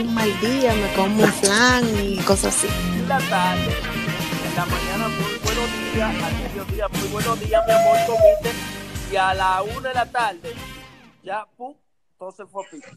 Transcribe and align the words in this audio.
un 0.00 0.14
mal 0.14 0.30
día 0.40 0.72
me 0.74 0.94
como 0.94 1.24
un 1.24 1.32
flan 1.32 1.84
y 2.04 2.16
cosas 2.18 2.56
así. 2.56 2.68
la 3.08 3.18
tarde, 3.18 3.72
en 4.46 4.54
la 4.54 4.64
mañana 4.66 5.08
muy 5.08 5.38
buenos 5.42 5.92
días, 5.92 6.22
al 6.22 6.34
mediodía 6.34 6.88
muy 6.88 7.08
buenos 7.08 7.40
días, 7.40 7.62
mi 7.66 7.72
amor, 7.72 7.96
comiste, 8.06 8.50
y 9.12 9.16
a 9.16 9.34
la 9.34 9.62
una 9.62 9.88
de 9.88 9.94
la 9.94 10.06
tarde, 10.06 10.52
ya, 11.24 11.46
pum, 11.56 11.74
todo 12.16 12.30
se 12.30 12.46
fue 12.46 12.64
a 12.64 12.70
pico. 12.70 12.88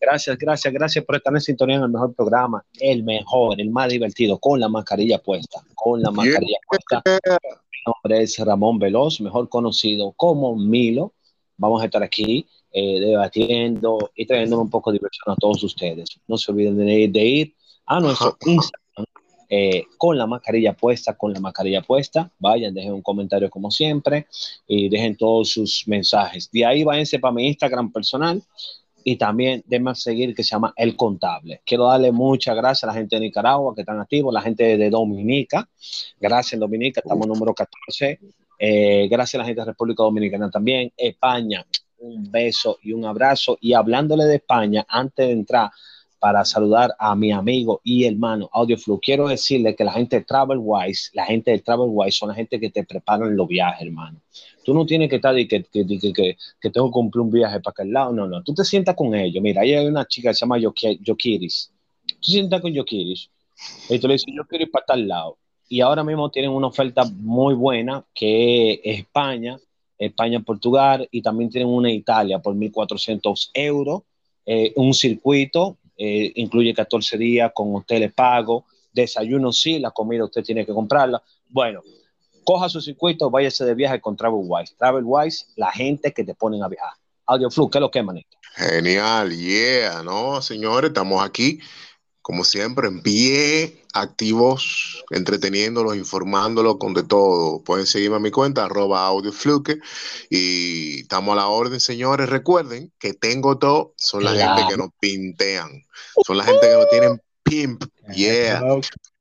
Gracias, 0.00 0.36
gracias, 0.36 0.74
gracias 0.74 1.04
por 1.04 1.16
estar 1.16 1.32
en 1.32 1.40
sintonía 1.40 1.76
en 1.76 1.82
el 1.84 1.90
mejor 1.90 2.12
programa, 2.14 2.64
el 2.80 3.04
mejor, 3.04 3.60
el 3.60 3.70
más 3.70 3.88
divertido, 3.88 4.38
con 4.38 4.58
la 4.58 4.68
mascarilla 4.68 5.18
puesta, 5.18 5.62
con 5.74 6.02
la 6.02 6.10
mascarilla 6.10 6.58
puesta. 6.68 7.02
Mi 7.06 7.78
nombre 7.86 8.22
es 8.22 8.36
Ramón 8.38 8.80
Veloz, 8.80 9.20
mejor 9.20 9.48
conocido 9.48 10.12
como 10.12 10.56
Milo. 10.56 11.12
Vamos 11.56 11.80
a 11.80 11.86
estar 11.86 12.02
aquí 12.02 12.46
eh, 12.78 13.00
debatiendo 13.00 14.10
y 14.14 14.26
trayendo 14.26 14.60
un 14.60 14.68
poco 14.68 14.92
de 14.92 14.98
diversión 14.98 15.32
a 15.32 15.36
todos 15.36 15.62
ustedes. 15.62 16.20
No 16.28 16.36
se 16.36 16.52
olviden 16.52 16.76
de, 16.76 17.08
de 17.08 17.24
ir 17.24 17.54
a 17.86 18.00
nuestro 18.00 18.36
Instagram 18.44 19.06
eh, 19.48 19.84
con 19.96 20.18
la 20.18 20.26
mascarilla 20.26 20.74
puesta, 20.74 21.16
con 21.16 21.32
la 21.32 21.40
mascarilla 21.40 21.80
puesta. 21.80 22.30
Vayan, 22.38 22.74
dejen 22.74 22.92
un 22.92 23.00
comentario 23.00 23.48
como 23.48 23.70
siempre 23.70 24.26
y 24.66 24.90
dejen 24.90 25.16
todos 25.16 25.48
sus 25.48 25.84
mensajes. 25.88 26.50
De 26.50 26.66
ahí 26.66 26.84
váyanse 26.84 27.18
para 27.18 27.32
mi 27.32 27.46
Instagram 27.46 27.90
personal 27.90 28.42
y 29.02 29.16
también 29.16 29.64
denme 29.66 29.92
a 29.92 29.94
seguir 29.94 30.34
que 30.34 30.44
se 30.44 30.50
llama 30.50 30.74
El 30.76 30.96
Contable. 30.96 31.62
Quiero 31.64 31.86
darle 31.86 32.12
muchas 32.12 32.54
gracias 32.56 32.84
a 32.84 32.88
la 32.88 32.92
gente 32.92 33.16
de 33.16 33.20
Nicaragua 33.20 33.74
que 33.74 33.80
están 33.80 33.98
activos, 34.00 34.34
la 34.34 34.42
gente 34.42 34.76
de 34.76 34.90
Dominica. 34.90 35.66
Gracias, 36.20 36.60
Dominica, 36.60 37.00
estamos 37.02 37.26
número 37.26 37.54
14. 37.54 38.20
Eh, 38.58 39.08
gracias 39.10 39.36
a 39.36 39.38
la 39.38 39.44
gente 39.46 39.62
de 39.62 39.66
República 39.66 40.02
Dominicana 40.02 40.50
también. 40.50 40.92
España, 40.94 41.64
un 41.98 42.30
beso 42.30 42.78
y 42.82 42.92
un 42.92 43.04
abrazo. 43.04 43.58
Y 43.60 43.72
hablándole 43.72 44.24
de 44.24 44.36
España, 44.36 44.84
antes 44.88 45.26
de 45.26 45.32
entrar 45.32 45.70
para 46.18 46.44
saludar 46.44 46.94
a 46.98 47.14
mi 47.14 47.30
amigo 47.30 47.80
y 47.84 48.04
hermano 48.04 48.48
Audioflu, 48.52 48.98
quiero 49.00 49.28
decirle 49.28 49.76
que 49.76 49.84
la 49.84 49.92
gente 49.92 50.16
de 50.16 50.24
TravelWise, 50.24 51.10
la 51.12 51.26
gente 51.26 51.50
de 51.50 51.58
TravelWise 51.58 52.16
son 52.18 52.30
la 52.30 52.34
gente 52.34 52.58
que 52.58 52.70
te 52.70 52.84
preparan 52.84 53.36
los 53.36 53.46
viajes, 53.46 53.86
hermano. 53.86 54.20
Tú 54.64 54.74
no 54.74 54.84
tienes 54.86 55.08
que 55.08 55.16
estar 55.16 55.38
y 55.38 55.46
que, 55.46 55.62
que, 55.64 55.86
que, 55.86 56.12
que, 56.12 56.36
que 56.60 56.70
tengo 56.70 56.88
que 56.88 56.92
cumplir 56.92 57.20
un 57.20 57.30
viaje 57.30 57.60
para 57.60 57.72
aquel 57.72 57.92
lado, 57.92 58.12
no, 58.12 58.26
no. 58.26 58.42
Tú 58.42 58.54
te 58.54 58.64
sientas 58.64 58.96
con 58.96 59.14
ellos. 59.14 59.42
Mira, 59.42 59.62
ahí 59.62 59.74
hay 59.74 59.86
una 59.86 60.06
chica 60.06 60.30
que 60.30 60.34
se 60.34 60.40
llama 60.40 60.58
Yoki- 60.58 60.98
Yokiris. 61.02 61.70
Tú 62.06 62.32
sientas 62.32 62.60
con 62.60 62.72
Yokiris 62.72 63.30
y 63.88 63.98
tú 63.98 64.08
le 64.08 64.14
dices, 64.14 64.34
yo 64.34 64.44
quiero 64.46 64.64
ir 64.64 64.70
para 64.70 64.86
tal 64.86 65.06
lado. 65.06 65.38
Y 65.68 65.80
ahora 65.80 66.02
mismo 66.02 66.30
tienen 66.30 66.50
una 66.50 66.68
oferta 66.68 67.04
muy 67.04 67.54
buena 67.54 68.04
que 68.14 68.80
es 68.84 69.00
España, 69.00 69.58
España, 69.98 70.40
Portugal 70.40 71.08
y 71.10 71.22
también 71.22 71.50
tienen 71.50 71.68
una 71.68 71.90
Italia 71.90 72.38
por 72.38 72.54
1.400 72.54 73.50
euros, 73.54 74.02
eh, 74.44 74.72
un 74.76 74.94
circuito, 74.94 75.78
eh, 75.96 76.32
incluye 76.36 76.74
14 76.74 77.16
días 77.16 77.52
con 77.54 77.74
hoteles 77.74 78.12
pagos, 78.12 78.64
desayuno 78.92 79.52
sí, 79.52 79.78
la 79.78 79.90
comida 79.90 80.24
usted 80.24 80.42
tiene 80.42 80.66
que 80.66 80.72
comprarla. 80.72 81.22
Bueno, 81.48 81.82
coja 82.44 82.68
su 82.68 82.80
circuito, 82.80 83.30
váyase 83.30 83.64
de 83.64 83.74
viaje 83.74 84.00
con 84.00 84.16
TravelWise. 84.16 84.74
TravelWise, 84.76 85.46
la 85.56 85.72
gente 85.72 86.12
que 86.12 86.24
te 86.24 86.34
ponen 86.34 86.62
a 86.62 86.68
viajar. 86.68 86.92
Audioflu, 87.26 87.68
¿qué 87.68 87.78
es 87.78 87.80
lo 87.80 87.90
que 87.90 88.02
manito? 88.02 88.36
Genial, 88.54 89.36
yeah, 89.36 90.02
¿no? 90.02 90.40
Señores, 90.40 90.88
estamos 90.88 91.22
aquí, 91.22 91.58
como 92.26 92.42
siempre, 92.42 92.88
en 92.88 93.02
pie, 93.02 93.84
activos, 93.92 95.04
entreteniéndolos, 95.10 95.94
informándolos 95.94 96.76
con 96.76 96.92
de 96.92 97.04
todo. 97.04 97.62
Pueden 97.62 97.86
seguirme 97.86 98.16
a 98.16 98.18
mi 98.18 98.32
cuenta, 98.32 98.64
arroba 98.64 99.06
audiofluke, 99.06 99.78
y 100.28 101.02
estamos 101.02 101.34
a 101.34 101.36
la 101.36 101.46
orden, 101.46 101.78
señores. 101.78 102.28
Recuerden 102.28 102.92
que 102.98 103.14
tengo 103.14 103.58
todo, 103.58 103.94
son 103.96 104.24
la 104.24 104.32
gente 104.32 104.64
que 104.68 104.76
nos 104.76 104.88
pintean, 104.98 105.70
son 106.26 106.38
la 106.38 106.42
gente 106.42 106.66
que 106.66 106.74
no 106.74 106.86
tienen 106.90 107.22
pimp, 107.44 107.84
yeah. 108.12 108.60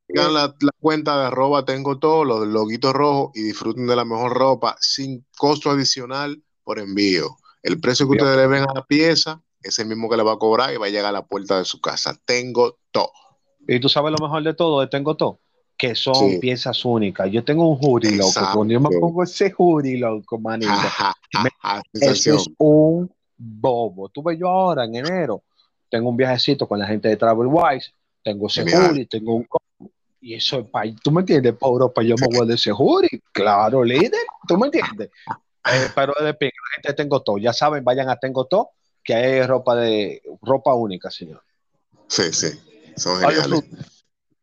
Sigan 0.07 0.33
la, 0.33 0.55
la 0.59 0.71
cuenta 0.79 1.15
de 1.19 1.27
arroba 1.27 1.63
tengo 1.63 1.99
todo, 1.99 2.25
los 2.25 2.39
del 2.39 2.53
loguito 2.53 2.91
rojo 2.91 3.31
y 3.35 3.43
disfruten 3.43 3.85
de 3.85 3.95
la 3.95 4.05
mejor 4.05 4.33
ropa 4.33 4.77
sin 4.79 5.27
costo 5.37 5.69
adicional 5.69 6.41
por 6.63 6.79
envío. 6.79 7.37
El 7.61 7.79
precio 7.79 8.07
que 8.07 8.13
Bien. 8.13 8.25
ustedes 8.25 8.37
le 8.39 8.47
ven 8.47 8.63
a 8.63 8.73
la 8.73 8.83
pieza 8.83 9.43
es 9.65 9.79
el 9.79 9.87
mismo 9.87 10.09
que 10.09 10.17
le 10.17 10.23
va 10.23 10.33
a 10.33 10.37
cobrar 10.37 10.73
y 10.73 10.77
va 10.77 10.85
a 10.87 10.89
llegar 10.89 11.07
a 11.07 11.11
la 11.11 11.25
puerta 11.25 11.57
de 11.57 11.65
su 11.65 11.81
casa. 11.81 12.17
Tengo 12.25 12.77
todo. 12.91 13.11
Y 13.67 13.79
tú 13.79 13.89
sabes 13.89 14.11
lo 14.11 14.19
mejor 14.19 14.43
de 14.43 14.53
todo, 14.53 14.81
de 14.81 14.87
tengo 14.87 15.17
todo, 15.17 15.39
que 15.77 15.95
son 15.95 16.31
Sí. 16.31 16.37
piezas 16.39 16.85
únicas. 16.85 17.31
Yo 17.31 17.43
tengo 17.43 17.67
un 17.67 17.77
jury, 17.77 18.15
loco. 18.15 18.39
Cuando 18.53 18.73
yo 18.73 18.79
me 18.79 18.89
pongo 18.99 19.23
ese 19.23 19.51
jury, 19.51 19.97
loco, 19.97 20.39
manito. 20.39 20.71
Eso 21.93 22.35
es 22.35 22.47
un 22.57 23.11
bobo. 23.37 24.09
Tuve 24.09 24.37
yo 24.37 24.47
ahora 24.47 24.85
en 24.85 24.95
enero, 24.95 25.43
tengo 25.89 26.09
un 26.09 26.17
viajecito 26.17 26.67
con 26.67 26.79
la 26.79 26.87
gente 26.87 27.09
de 27.09 27.17
TravelWise, 27.17 27.93
tengo 28.23 28.47
ese 28.47 28.63
jury, 28.63 29.05
tengo 29.07 29.35
un 29.35 29.47
y 30.21 30.33
eso 30.33 30.57
es 30.57 30.67
para, 30.69 30.91
tú 31.03 31.11
me 31.11 31.21
entiendes, 31.21 31.53
para 31.53 31.71
Europa 31.71 32.01
yo 32.01 32.15
me 32.17 32.27
voy 32.35 32.47
de 32.47 32.55
ese 32.55 32.71
jury, 32.71 33.21
claro, 33.31 33.83
líder, 33.83 34.21
tú 34.47 34.57
me 34.57 34.67
entiendes. 34.67 35.09
Eh, 35.67 35.89
pero 35.95 36.13
de 36.19 36.25
la 36.25 36.37
gente 36.75 36.93
tengo 36.95 37.23
todo, 37.23 37.39
ya 37.39 37.51
saben, 37.51 37.83
vayan 37.83 38.07
a 38.07 38.17
tengo 38.17 38.45
todo, 38.45 38.69
que 39.05 39.13
hay 39.13 39.45
ropa 39.45 39.75
de 39.75 40.21
ropa 40.41 40.73
única, 40.73 41.09
señor. 41.11 41.41
Sí, 42.07 42.33
sí. 42.33 42.47
Son 42.97 43.21
geniales. 43.21 43.63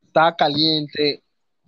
Está 0.07 0.35
caliente 0.37 1.23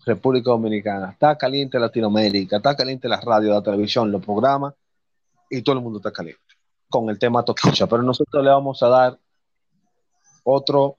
República 0.06 0.50
Dominicana, 0.50 1.10
está 1.12 1.36
caliente 1.36 1.78
Latinoamérica, 1.78 2.58
está 2.58 2.76
caliente 2.76 3.08
la 3.08 3.20
radio, 3.20 3.50
la 3.52 3.62
televisión, 3.62 4.12
los 4.12 4.22
programas, 4.24 4.74
y 5.50 5.62
todo 5.62 5.76
el 5.76 5.82
mundo 5.82 5.98
está 5.98 6.12
caliente 6.12 6.40
con 6.88 7.08
el 7.10 7.18
tema 7.18 7.44
Toquicha. 7.44 7.86
Pero 7.86 8.02
nosotros 8.02 8.44
le 8.44 8.50
vamos 8.50 8.82
a 8.82 8.88
dar 8.88 9.18
otro, 10.44 10.98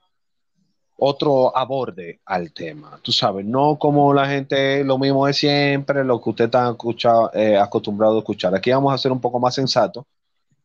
otro 0.97 1.55
aborde 1.55 2.19
al 2.25 2.51
tema. 2.51 2.99
Tú 3.03 3.11
sabes, 3.11 3.45
no 3.45 3.77
como 3.77 4.11
la 4.13 4.27
gente, 4.27 4.83
lo 4.83 4.97
mismo 4.97 5.27
de 5.27 5.33
siempre, 5.33 6.03
lo 6.03 6.19
que 6.21 6.29
usted 6.31 6.45
está 6.45 6.69
escucha- 6.71 7.29
eh, 7.33 7.55
acostumbrado 7.57 8.15
a 8.15 8.19
escuchar. 8.19 8.55
Aquí 8.55 8.71
vamos 8.71 8.93
a 8.93 8.97
ser 8.97 9.11
un 9.11 9.21
poco 9.21 9.39
más 9.39 9.53
sensato 9.53 10.07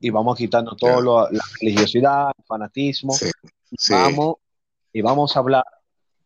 y 0.00 0.10
vamos 0.10 0.34
a 0.34 0.38
quitarnos 0.38 0.76
todo 0.76 1.00
lo- 1.00 1.30
la 1.30 1.44
religiosidad, 1.60 2.28
el 2.36 2.44
fanatismo 2.44 3.12
Sí, 3.14 3.30
sí. 3.78 3.92
vamos 3.94 4.36
y 4.92 5.02
vamos 5.02 5.36
a 5.36 5.40
hablar 5.40 5.64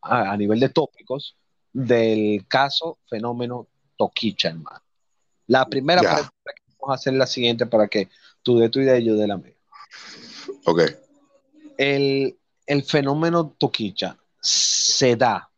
a, 0.00 0.30
a 0.32 0.36
nivel 0.36 0.60
de 0.60 0.68
tópicos 0.68 1.36
del 1.72 2.46
caso 2.48 2.98
fenómeno 3.08 3.66
Toquicha, 3.96 4.48
hermano. 4.48 4.80
La 5.48 5.66
primera 5.66 6.02
Ya. 6.02 6.08
pregunta 6.14 6.52
que 6.54 6.62
vamos 6.80 6.92
a 6.92 6.94
hacer 6.94 7.12
es 7.12 7.18
la 7.18 7.26
siguiente 7.26 7.66
para 7.66 7.88
que 7.88 8.08
tú 8.42 8.58
de 8.58 8.68
tu 8.68 8.80
idea 8.80 8.96
y 8.98 9.04
yo 9.04 9.16
de 9.16 9.26
la 9.26 9.36
mía. 9.36 9.54
Ok. 10.66 10.80
El, 11.76 12.38
el 12.66 12.82
fenómeno 12.84 13.54
Toquicha 13.58 14.16
se 14.40 15.16
da 15.16 15.50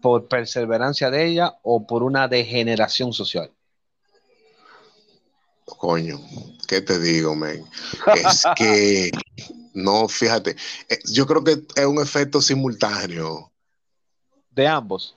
por 0.00 0.28
perseverancia 0.28 1.10
de 1.10 1.26
ella 1.26 1.58
o 1.62 1.86
por 1.86 2.02
una 2.02 2.28
degeneración 2.28 3.12
social. 3.12 3.50
Coño, 5.64 6.18
¿qué 6.66 6.80
te 6.80 6.98
digo, 6.98 7.34
men? 7.34 7.64
Es 8.14 8.44
que, 8.56 9.10
no, 9.74 10.08
fíjate, 10.08 10.56
eh, 10.88 10.98
yo 11.10 11.26
creo 11.26 11.42
que 11.44 11.62
es 11.74 11.86
un 11.86 12.00
efecto 12.00 12.40
simultáneo. 12.40 13.52
De 14.50 14.66
ambos. 14.66 15.16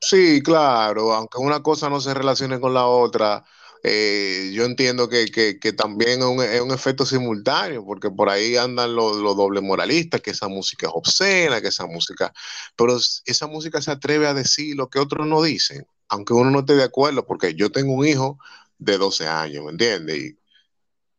Sí, 0.00 0.42
claro, 0.42 1.12
aunque 1.12 1.38
una 1.38 1.62
cosa 1.62 1.90
no 1.90 2.00
se 2.00 2.14
relacione 2.14 2.58
con 2.58 2.72
la 2.72 2.86
otra, 2.86 3.44
eh, 3.82 4.50
yo 4.54 4.64
entiendo 4.64 5.08
que, 5.08 5.26
que- 5.26 5.58
que 5.58 5.72
también 5.74 6.20
es 6.20 6.26
un, 6.26 6.42
es 6.42 6.60
un 6.60 6.70
efecto 6.70 7.04
simultáneo, 7.04 7.84
porque 7.84 8.10
por 8.10 8.28
ahí 8.30 8.56
andan 8.56 8.94
los, 8.94 9.16
los 9.18 9.36
doble 9.36 9.60
moralistas, 9.60 10.20
que 10.22 10.30
esa 10.30 10.48
música 10.48 10.86
es 10.86 10.92
obscena, 10.94 11.60
que 11.60 11.68
esa 11.68 11.86
música, 11.86 12.32
pero 12.76 12.96
esa 13.26 13.46
música 13.46 13.82
se 13.82 13.90
atreve 13.90 14.26
a 14.26 14.34
decir 14.34 14.74
lo 14.76 14.88
que 14.88 14.98
otros 14.98 15.26
no 15.26 15.42
dicen, 15.42 15.86
aunque 16.08 16.32
uno 16.34 16.50
no 16.50 16.60
esté 16.60 16.74
de 16.76 16.84
acuerdo, 16.84 17.26
porque 17.26 17.54
yo 17.54 17.70
tengo 17.70 17.92
un 17.92 18.06
hijo 18.06 18.38
de 18.78 18.96
12 18.98 19.26
años, 19.28 19.64
¿me 19.64 19.72
entiendes? 19.72 20.16
Y 20.16 20.38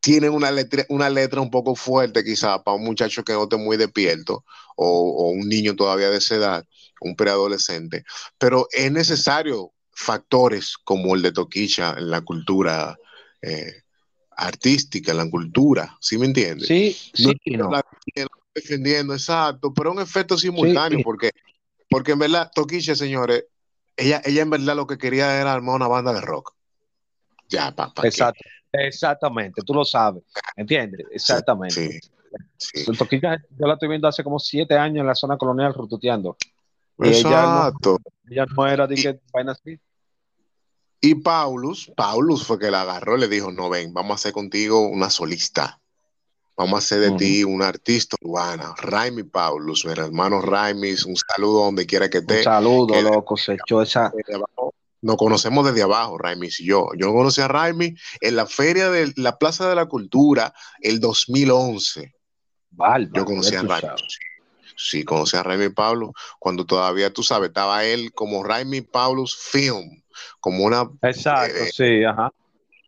tiene 0.02 0.30
una 0.30 0.52
letra, 0.52 0.86
una 0.90 1.10
letra 1.10 1.40
un 1.42 1.50
poco 1.50 1.76
fuerte 1.76 2.24
quizá 2.24 2.62
para 2.64 2.76
un 2.76 2.84
muchacho 2.84 3.24
que 3.24 3.34
no 3.34 3.44
esté 3.44 3.56
muy 3.58 3.78
despierto 3.78 4.44
o, 4.76 4.88
o 4.88 5.30
un 5.30 5.48
niño 5.48 5.76
todavía 5.76 6.10
de 6.10 6.18
esa 6.18 6.36
edad, 6.36 6.66
un 7.00 7.16
preadolescente, 7.16 8.04
pero 8.38 8.68
es 8.72 8.92
necesario 8.92 9.72
factores 9.94 10.76
como 10.84 11.16
el 11.16 11.22
de 11.22 11.32
Toquicha 11.32 11.96
en 11.98 12.10
la 12.10 12.22
cultura 12.22 12.98
eh, 13.42 13.84
artística, 14.32 15.12
en 15.12 15.18
la 15.18 15.30
cultura, 15.30 15.98
¿sí 16.02 16.18
me 16.18 16.26
entiendes? 16.26 16.68
Sí, 16.68 16.98
sí 17.14 17.34
No 17.46 17.70
la- 17.72 17.86
defendiendo, 18.54 19.14
exacto, 19.14 19.74
pero 19.74 19.92
un 19.94 20.00
efecto 20.02 20.38
simultáneo, 20.38 20.98
Sí. 21.00 21.04
porque 21.04 21.32
Porque 21.90 22.14
en 22.14 22.20
verdad, 22.20 22.50
Toquiche, 22.56 22.96
señores, 22.96 23.46
ella, 23.98 24.22
ella 24.26 24.42
en 24.42 24.50
verdad 24.50 24.76
lo 24.78 24.88
que 24.88 24.98
quería 24.98 25.40
era 25.42 25.52
armar 25.54 25.76
una 25.76 25.88
banda 25.88 26.14
de 26.14 26.22
rock. 26.22 26.54
Ya, 27.50 27.76
papá. 27.76 28.08
Exacto, 28.08 28.42
exactamente, 28.74 29.62
tú 29.64 29.74
lo 29.74 29.84
sabes, 29.86 30.24
¿entiendes? 30.56 31.06
Exactamente. 31.12 32.00
Sí, 32.58 32.86
yo 32.86 33.68
la 33.68 33.74
estoy 33.74 33.90
viendo 33.90 34.08
hace 34.08 34.24
como 34.24 34.40
siete 34.40 34.78
años 34.78 35.02
en 35.02 35.08
la 35.08 35.16
zona 35.16 35.38
colonial 35.38 35.74
rututeando. 35.74 36.38
Y 37.00 37.10
Exacto. 37.10 37.98
Ella 38.30 38.46
no 38.56 38.68
era 38.68 38.88
de 38.88 38.96
que 38.96 39.20
vaina 39.34 39.54
así. 39.54 39.80
Y 41.02 41.16
Paulus, 41.16 41.92
Paulus 41.96 42.46
fue 42.46 42.60
que 42.60 42.70
la 42.70 42.84
agarró 42.84 43.18
y 43.18 43.22
le 43.22 43.28
dijo, 43.28 43.52
no 43.52 43.70
ven, 43.70 43.94
vamos 43.94 44.12
a 44.12 44.16
hacer 44.16 44.34
contigo 44.34 44.88
una 44.88 45.10
solista. 45.10 45.80
Vamos 46.56 46.76
a 46.76 46.78
hacer 46.78 47.00
de 47.00 47.12
ti 47.18 47.44
una 47.44 47.70
artista 47.70 48.16
urbana. 48.22 48.76
Raimi 48.78 49.24
Paulus, 49.24 49.84
mi 49.84 49.94
hermano 49.94 50.42
Raimi, 50.42 50.92
un 51.08 51.16
saludo 51.16 51.64
donde 51.64 51.88
quiera 51.88 52.08
que 52.08 52.20
Un 52.20 52.26
esté. 52.26 52.44
saludo, 52.44 53.02
loco, 53.02 53.36
se 53.36 53.54
echó 53.54 53.82
esa. 53.82 54.14
Nos 55.02 55.18
conocemos 55.18 55.66
desde 55.66 55.82
abajo, 55.82 56.18
Raimi 56.18 56.48
y 56.48 56.66
yo. 56.66 56.90
Yo 56.98 57.12
conocí 57.12 57.42
a 57.42 57.48
Raimi 57.48 57.96
en 58.22 58.36
la 58.36 58.46
feria 58.46 58.90
de 58.90 59.12
la 59.16 59.38
Plaza 59.38 59.68
de 59.68 59.76
la 59.76 59.88
Cultura 59.88 60.54
el 60.80 61.00
2011. 61.00 62.14
Bárbaro, 62.70 63.12
Yo 63.14 63.26
conocí 63.26 63.56
a 63.56 63.64
Raimi. 63.64 63.82
sabes. 63.82 64.20
Sí, 64.78 65.04
conocí 65.04 65.38
a 65.38 65.44
Raimi 65.44 65.70
Pablo 65.70 66.14
cuando 66.40 66.66
todavía, 66.66 67.12
tú 67.12 67.24
sabes, 67.24 67.50
estaba 67.50 67.84
él 67.84 68.12
como 68.14 68.44
Raimi 68.44 68.82
Paulus 68.82 69.36
Film, 69.36 70.04
como 70.40 70.64
una 70.66 70.90
Exacto, 71.02 71.64
Eh, 71.64 71.72
sí, 71.72 72.04
ajá. 72.04 72.32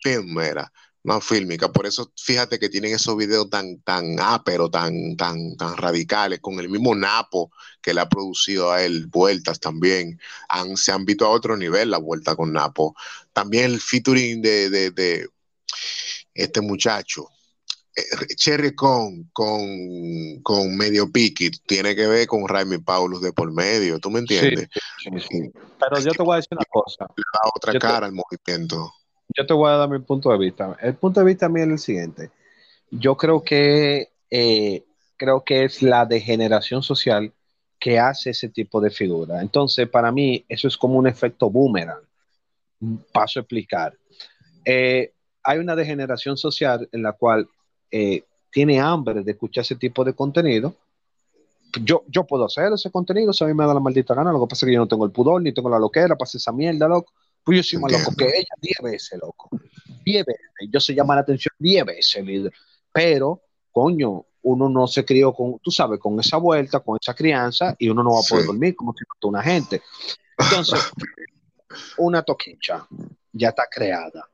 film 0.02 0.40
era, 0.40 0.72
una 1.04 1.20
fílmica. 1.22 1.72
Por 1.72 1.86
eso 1.86 2.12
fíjate 2.16 2.60
que 2.60 2.70
tienen 2.70 2.94
esos 2.94 3.16
videos 3.18 3.50
tan, 3.50 3.80
tan 3.82 4.20
áperos, 4.20 4.72
tan, 4.72 5.16
tan, 5.18 5.56
tan 5.58 5.76
radicales, 5.78 6.40
con 6.40 6.60
el 6.60 6.70
mismo 6.70 6.96
Napo 6.96 7.52
que 7.82 7.94
le 7.94 8.02
ha 8.02 8.10
producido 8.10 8.72
a 8.72 8.84
él, 8.84 9.08
vueltas 9.08 9.60
también. 9.60 10.20
Han, 10.50 10.78
se 10.78 10.92
han 10.92 11.06
visto 11.06 11.26
a 11.26 11.30
otro 11.30 11.58
nivel 11.58 11.92
la 11.92 11.98
vuelta 11.98 12.36
con 12.36 12.54
Napo. 12.54 12.96
También 13.34 13.66
el 13.66 13.82
featuring 13.82 14.42
de, 14.42 14.70
de, 14.70 14.92
de 14.92 15.30
este 16.34 16.62
muchacho. 16.62 17.28
eh, 17.96 18.36
Cherry 18.36 18.74
con, 18.76 19.30
con, 19.34 20.42
con 20.42 20.76
Medio 20.76 21.12
Piqui 21.12 21.52
tiene 21.66 21.96
que 21.96 22.08
ver 22.08 22.28
con 22.28 22.48
Raimi 22.48 22.80
Paulus 22.80 23.22
de 23.22 23.34
por 23.34 23.52
medio, 23.52 24.00
¿tú 24.00 24.10
me 24.10 24.20
entiendes? 24.20 24.70
Sí, 25.04 25.10
sí. 25.30 25.52
Pero 25.80 26.00
yo 26.00 26.12
te 26.14 26.24
voy 26.24 26.34
a 26.34 26.36
decir 26.38 26.50
una 26.54 26.66
cosa. 26.72 27.06
Da 27.08 27.40
otra 27.56 27.74
Yo 27.74 27.80
te- 27.80 27.86
cara 27.86 28.06
al 28.08 28.14
movimiento. 28.14 28.94
Yo 29.36 29.46
te 29.46 29.54
voy 29.54 29.70
a 29.70 29.78
dar 29.78 29.90
mi 29.90 30.00
punto 30.00 30.32
de 30.32 30.38
vista. 30.38 30.78
El 30.82 30.96
punto 30.96 31.20
de 31.20 31.26
vista 31.26 31.50
mío 31.50 31.64
es 31.64 31.70
el 31.70 31.80
siguiente. 31.80 32.32
Yo 32.92 33.18
creo 33.18 33.42
que 33.44 34.10
eh, 34.30 34.84
creo 35.18 35.44
que 35.44 35.64
es 35.64 35.82
la 35.82 36.06
degeneración 36.06 36.84
social 36.84 37.32
que 37.80 38.00
hace 38.00 38.32
ese 38.32 38.50
tipo 38.50 38.80
de 38.82 38.90
figura. 38.90 39.42
Entonces, 39.42 39.90
para 39.90 40.12
mí, 40.12 40.46
eso 40.48 40.68
es 40.68 40.78
como 40.78 40.98
un 40.98 41.08
efecto 41.08 41.50
boomerang. 41.50 42.02
Paso 43.12 43.40
a 43.40 43.42
explicar. 43.42 43.98
Eh, 44.66 45.14
hay 45.44 45.60
una 45.60 45.76
degeneración 45.76 46.38
social 46.38 46.88
en 46.92 47.04
la 47.04 47.14
cual 47.14 47.48
eh, 47.92 48.24
tiene 48.52 48.80
hambre 48.80 49.24
de 49.24 49.32
escuchar 49.32 49.64
ese 49.64 49.76
tipo 49.76 50.04
de 50.04 50.14
contenido. 50.14 50.76
Yo, 51.82 52.04
yo 52.08 52.24
puedo 52.26 52.46
hacer 52.46 52.72
ese 52.72 52.92
contenido, 52.92 53.34
si 53.34 53.44
a 53.44 53.48
mí 53.48 53.54
me 53.54 53.66
da 53.66 53.74
la 53.74 53.80
maldita 53.80 54.14
gana, 54.14 54.32
lo 54.32 54.40
que 54.42 54.50
pasa 54.50 54.66
es 54.66 54.70
que 54.70 54.74
yo 54.76 54.80
no 54.80 54.88
tengo 54.88 55.06
el 55.06 55.12
pudor, 55.12 55.42
ni 55.42 55.52
tengo 55.54 55.70
la 55.70 55.80
loquera 55.80 56.16
hacer 56.20 56.40
esa 56.40 56.52
mierda, 56.52 56.88
loco. 56.88 57.12
Pues 57.44 57.58
yo 57.58 57.64
soy 57.64 57.80
más 57.80 57.92
loco 57.92 58.14
que 58.18 58.26
ella 58.26 58.54
diez 58.62 58.78
veces, 58.82 59.20
loco. 59.22 59.50
Diez 60.06 60.26
veces. 60.26 60.46
Yo 60.72 60.80
se 60.80 60.94
llama 60.96 61.16
la 61.16 61.22
atención 61.22 61.54
diez 61.60 61.84
veces, 61.86 62.24
líder. 62.26 62.54
Pero, 62.94 63.42
coño, 63.72 64.26
uno 64.44 64.70
no 64.70 64.88
se 64.88 65.04
crió 65.06 65.34
con, 65.34 65.60
tú 65.60 65.72
sabes, 65.72 66.00
con 66.00 66.20
esa 66.20 66.38
vuelta, 66.38 66.80
con 66.80 66.98
esa 67.02 67.14
crianza, 67.14 67.76
y 67.80 67.90
uno 67.90 68.04
no 68.04 68.12
va 68.14 68.20
a 68.20 68.28
poder 68.30 68.44
Sí. 68.44 68.48
dormir 68.48 68.76
como 68.76 68.94
si 68.94 69.04
fuera 69.06 69.30
una 69.30 69.42
gente. 69.44 69.82
Entonces, 70.38 70.80
una 71.98 72.22
toquicha 72.24 72.88
ya 73.32 73.50
está 73.50 73.64
creada. 73.70 74.30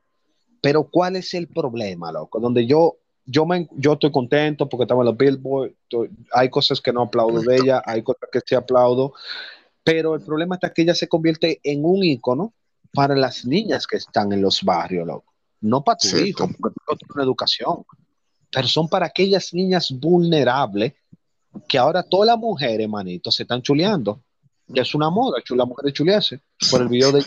Pero 0.61 0.83
¿cuál 0.83 1.15
es 1.15 1.33
el 1.33 1.47
problema, 1.47 2.11
loco? 2.11 2.39
Donde 2.39 2.65
yo, 2.65 2.97
yo, 3.25 3.45
me, 3.45 3.67
yo 3.77 3.93
estoy 3.93 4.11
contento 4.11 4.67
porque 4.67 4.83
estaba 4.83 5.01
en 5.01 5.05
los 5.07 5.17
Billboard, 5.17 5.71
estoy- 5.83 6.09
hay 6.33 6.49
cosas 6.49 6.81
que 6.81 6.91
no 6.91 7.03
aplaudo 7.03 7.41
de 7.41 7.55
ella, 7.57 7.81
hay 7.85 8.03
cosas 8.03 8.29
que 8.31 8.41
sí 8.45 8.55
aplaudo, 8.55 9.13
pero 9.83 10.15
el 10.15 10.21
problema 10.21 10.55
está 10.55 10.73
que 10.73 10.81
ella 10.81 10.95
se 10.95 11.07
convierte 11.07 11.59
en 11.63 11.85
un 11.85 12.03
ícono 12.03 12.53
para 12.93 13.15
las 13.15 13.45
niñas 13.45 13.87
que 13.87 13.97
están 13.97 14.31
en 14.31 14.41
los 14.41 14.63
barrios, 14.63 15.07
loco. 15.07 15.33
No 15.61 15.83
para 15.83 15.97
tu 15.97 16.17
hijo, 16.17 16.47
porque 16.59 16.75
tu 16.75 16.83
hijo 16.83 16.97
tiene 16.97 17.13
una 17.15 17.23
educación, 17.23 17.85
pero 18.51 18.67
son 18.67 18.87
para 18.87 19.07
aquellas 19.07 19.53
niñas 19.53 19.89
vulnerables 19.91 20.93
que 21.67 21.77
ahora 21.77 22.03
todas 22.03 22.27
las 22.27 22.37
mujeres, 22.37 22.87
manito, 22.87 23.31
se 23.31 23.43
están 23.43 23.61
chuleando. 23.61 24.23
Ya 24.67 24.83
es 24.83 24.95
una 24.95 25.09
moda, 25.09 25.41
chula 25.43 25.65
mujeres 25.65 25.93
chulearse 25.93 26.41
por 26.69 26.81
el 26.81 26.87
video 26.87 27.11
de 27.11 27.25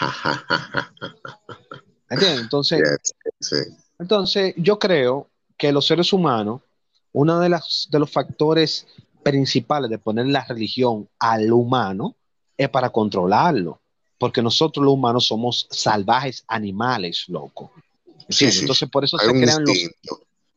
¿Entiendes? 2.08 2.40
Entonces, 2.40 2.80
sí. 3.40 3.56
entonces, 3.98 4.54
yo 4.56 4.78
creo 4.78 5.28
que 5.56 5.72
los 5.72 5.86
seres 5.86 6.12
humanos, 6.12 6.62
uno 7.12 7.40
de, 7.40 7.48
las, 7.48 7.88
de 7.90 7.98
los 7.98 8.10
factores 8.10 8.86
principales 9.22 9.90
de 9.90 9.98
poner 9.98 10.26
la 10.26 10.44
religión 10.44 11.08
al 11.18 11.52
humano 11.52 12.16
es 12.56 12.68
para 12.68 12.90
controlarlo, 12.90 13.79
porque 14.20 14.42
nosotros 14.42 14.84
los 14.84 14.92
humanos 14.92 15.26
somos 15.26 15.66
salvajes 15.70 16.44
animales, 16.46 17.24
loco. 17.28 17.72
Sí. 18.28 18.50
Entonces, 18.60 18.86
por 18.90 19.02
eso 19.02 19.16
Hay 19.18 19.28
se 19.28 19.32
crean 19.32 19.64
los, 19.64 19.78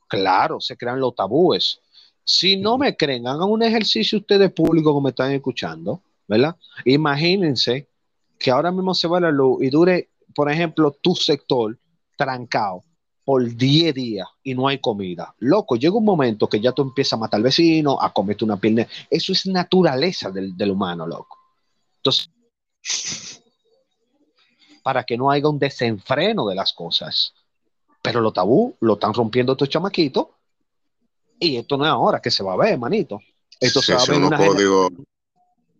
claro, 0.10 0.60
se 0.60 0.75
crean 0.75 1.00
los 1.00 1.15
tabúes. 1.15 1.80
Si 2.25 2.57
no 2.57 2.77
me 2.77 2.98
creen, 2.98 3.25
hagan 3.25 3.50
un 3.50 3.63
ejercicio 3.63 4.19
ustedes 4.19 4.51
públicos 4.51 4.92
como 4.92 5.00
me 5.00 5.12
están 5.12 5.31
escuchando, 5.31 6.01
¿verdad? 6.27 6.57
Imagínense 6.83 7.88
que 8.38 8.51
ahora 8.51 8.69
mismo 8.69 8.94
se 8.94 9.07
va 9.07 9.21
la 9.21 9.31
luz 9.31 9.63
y 9.63 9.69
dure, 9.69 10.09
por 10.36 10.51
ejemplo, 10.51 10.92
tu 10.92 11.16
sector 11.16 11.77
trancado 12.18 12.83
por 13.24 13.45
10 13.50 13.94
días 13.95 14.27
y 14.44 14.56
no 14.56 14.68
hay 14.68 14.80
comida. 14.80 15.33
Loco, 15.39 15.77
llega 15.77 15.95
un 15.95 16.04
momento 16.04 16.50
que 16.50 16.59
ya 16.59 16.74
tú 16.74 16.81
empiezas 16.81 17.13
a 17.13 17.18
matar 17.21 17.38
al 17.38 17.44
vecino, 17.44 17.98
a 18.01 18.12
comerte 18.12 18.44
una 18.44 18.57
pierna. 18.57 18.86
Eso 19.09 19.31
es 19.31 19.45
naturaleza 19.45 20.31
del, 20.31 20.57
del 20.57 20.71
humano, 20.71 21.07
loco. 21.07 21.38
Entonces, 21.95 22.30
para 24.83 25.03
que 25.03 25.18
no 25.18 25.31
haya 25.31 25.47
un 25.47 25.57
desenfreno 25.57 26.45
de 26.45 26.56
las 26.56 26.74
cosas. 26.74 27.33
Pero 28.01 28.19
los 28.21 28.33
tabú 28.33 28.75
lo 28.81 28.94
están 28.94 29.13
rompiendo 29.13 29.53
estos 29.53 29.69
chamaquitos 29.69 30.27
y 31.39 31.56
esto 31.57 31.77
no 31.77 31.85
es 31.85 31.89
ahora 31.91 32.21
que 32.21 32.30
se 32.30 32.44
va 32.44 32.53
a 32.53 32.57
ver, 32.57 32.77
manito. 32.77 33.19
Esto 33.59 33.80
Sí, 33.81 33.88
se 33.88 33.94
va 33.95 34.01
a 34.01 34.06
ver 34.06 34.15
en, 34.15 34.24
unos 34.24 34.27
una 34.27 34.38
códigos. 34.47 34.91
gener- 34.91 35.06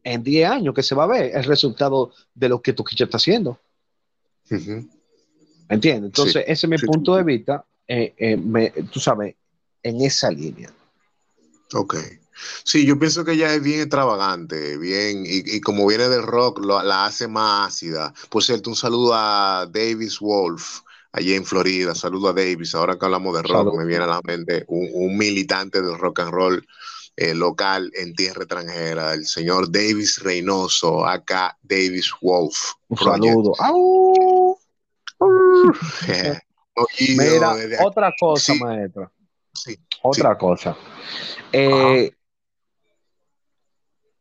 en 0.06 0.24
10 0.24 0.50
años 0.50 0.74
que 0.74 0.84
se 0.84 0.96
va 0.96 1.04
a 1.04 1.08
ver 1.08 1.36
el 1.36 1.44
resultado 1.44 2.12
de 2.34 2.50
lo 2.50 2.62
que 2.62 2.74
Toquicha 2.74 3.04
está 3.06 3.18
haciendo. 3.18 3.60
Ujú. 4.50 4.90
¿Entiendes? 5.70 6.10
Entonces, 6.10 6.44
ese 6.48 6.66
es 6.66 6.70
mi 6.70 6.78
sí. 6.78 6.86
punto 6.86 7.16
de 7.16 7.24
vista, 7.24 7.66
eh, 7.88 8.14
eh, 8.18 8.38
me- 8.38 8.72
tú 8.72 9.00
sabes, 9.00 9.36
en 9.82 10.02
esa 10.02 10.30
línea. 10.32 10.70
Ok. 11.74 11.96
Sí, 12.64 12.86
yo 12.86 12.98
pienso 13.00 13.24
que 13.26 13.34
ella 13.34 13.54
es 13.54 13.62
bien 13.62 13.82
extravagante, 13.82 14.78
bien, 14.78 15.24
y, 15.26 15.44
y 15.56 15.62
como 15.62 15.86
viene 15.88 16.10
del 16.10 16.24
rock, 16.24 16.60
lo- 16.60 16.82
la 16.84 17.06
hace 17.06 17.28
más 17.28 17.68
ácida. 17.70 18.14
Por 18.30 18.44
cierto, 18.44 18.70
un 18.70 18.76
saludo 18.76 19.14
a 19.14 19.68
Davis 19.72 20.20
Wolf, 20.20 20.80
allí 21.12 21.34
en 21.36 21.46
Florida. 21.46 21.94
Saludo 21.96 22.30
a 22.30 22.34
Davis. 22.34 22.74
Ahora 22.76 22.98
que 22.98 23.06
hablamos 23.06 23.36
de 23.36 23.44
rock, 23.44 23.76
me 23.78 23.86
viene 23.86 24.04
a 24.04 24.08
la 24.08 24.22
mente 24.24 24.66
un, 24.68 24.88
un 24.94 25.18
militante 25.18 25.82
del 25.82 25.98
rock 25.98 26.20
and 26.22 26.32
roll 26.32 26.68
eh, 27.16 27.36
local 27.36 27.92
en 27.96 28.16
tierra 28.16 28.42
extranjera, 28.42 29.14
el 29.14 29.28
señor 29.28 29.72
Davis 29.72 30.20
Reynoso, 30.24 31.06
acá 31.06 31.56
Davis 31.62 32.12
Wolf. 32.22 32.56
Un 32.88 32.98
Project. 32.98 33.24
saludo. 33.24 33.54
Eh, 36.08 36.40
Mira, 37.16 37.52
aquí. 37.52 37.62
otra 37.86 38.12
cosa, 38.20 38.54
Sí. 38.54 38.60
maestro. 38.60 39.12
Sí, 39.54 39.78
Otra 40.02 40.38
cosa. 40.38 40.76
Eh, 41.52 42.12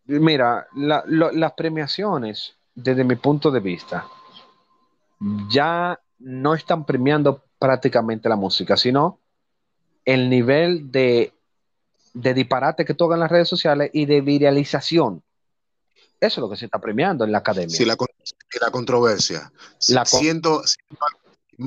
mira, 0.06 0.66
la- 0.74 1.04
lo- 1.06 1.32
las 1.32 1.52
premiaciones, 1.52 2.54
desde 2.74 3.04
mi 3.04 3.16
punto 3.16 3.50
de 3.50 3.60
vista, 3.60 4.06
ya 5.48 5.98
no 6.18 6.54
están 6.54 6.84
premiando 6.84 7.42
prácticamente 7.58 8.28
la 8.28 8.36
música, 8.36 8.76
sino 8.76 9.18
el 10.04 10.28
nivel 10.28 10.90
de, 10.90 11.32
de 12.14 12.34
disparate 12.34 12.84
que 12.84 12.94
tocan 12.94 13.20
las 13.20 13.30
redes 13.30 13.48
sociales 13.48 13.90
y 13.92 14.06
de 14.06 14.20
viralización. 14.20 15.22
Eso 16.20 16.40
es 16.40 16.42
lo 16.42 16.50
que 16.50 16.56
se 16.56 16.64
está 16.66 16.80
premiando 16.80 17.24
en 17.24 17.32
la 17.32 17.38
academia. 17.38 17.68
Sí, 17.76 17.84
la, 17.84 17.96
la 18.60 18.70
controversia. 18.70 19.52
La 19.88 20.04
con- 20.04 20.20
Siento, 20.20 20.62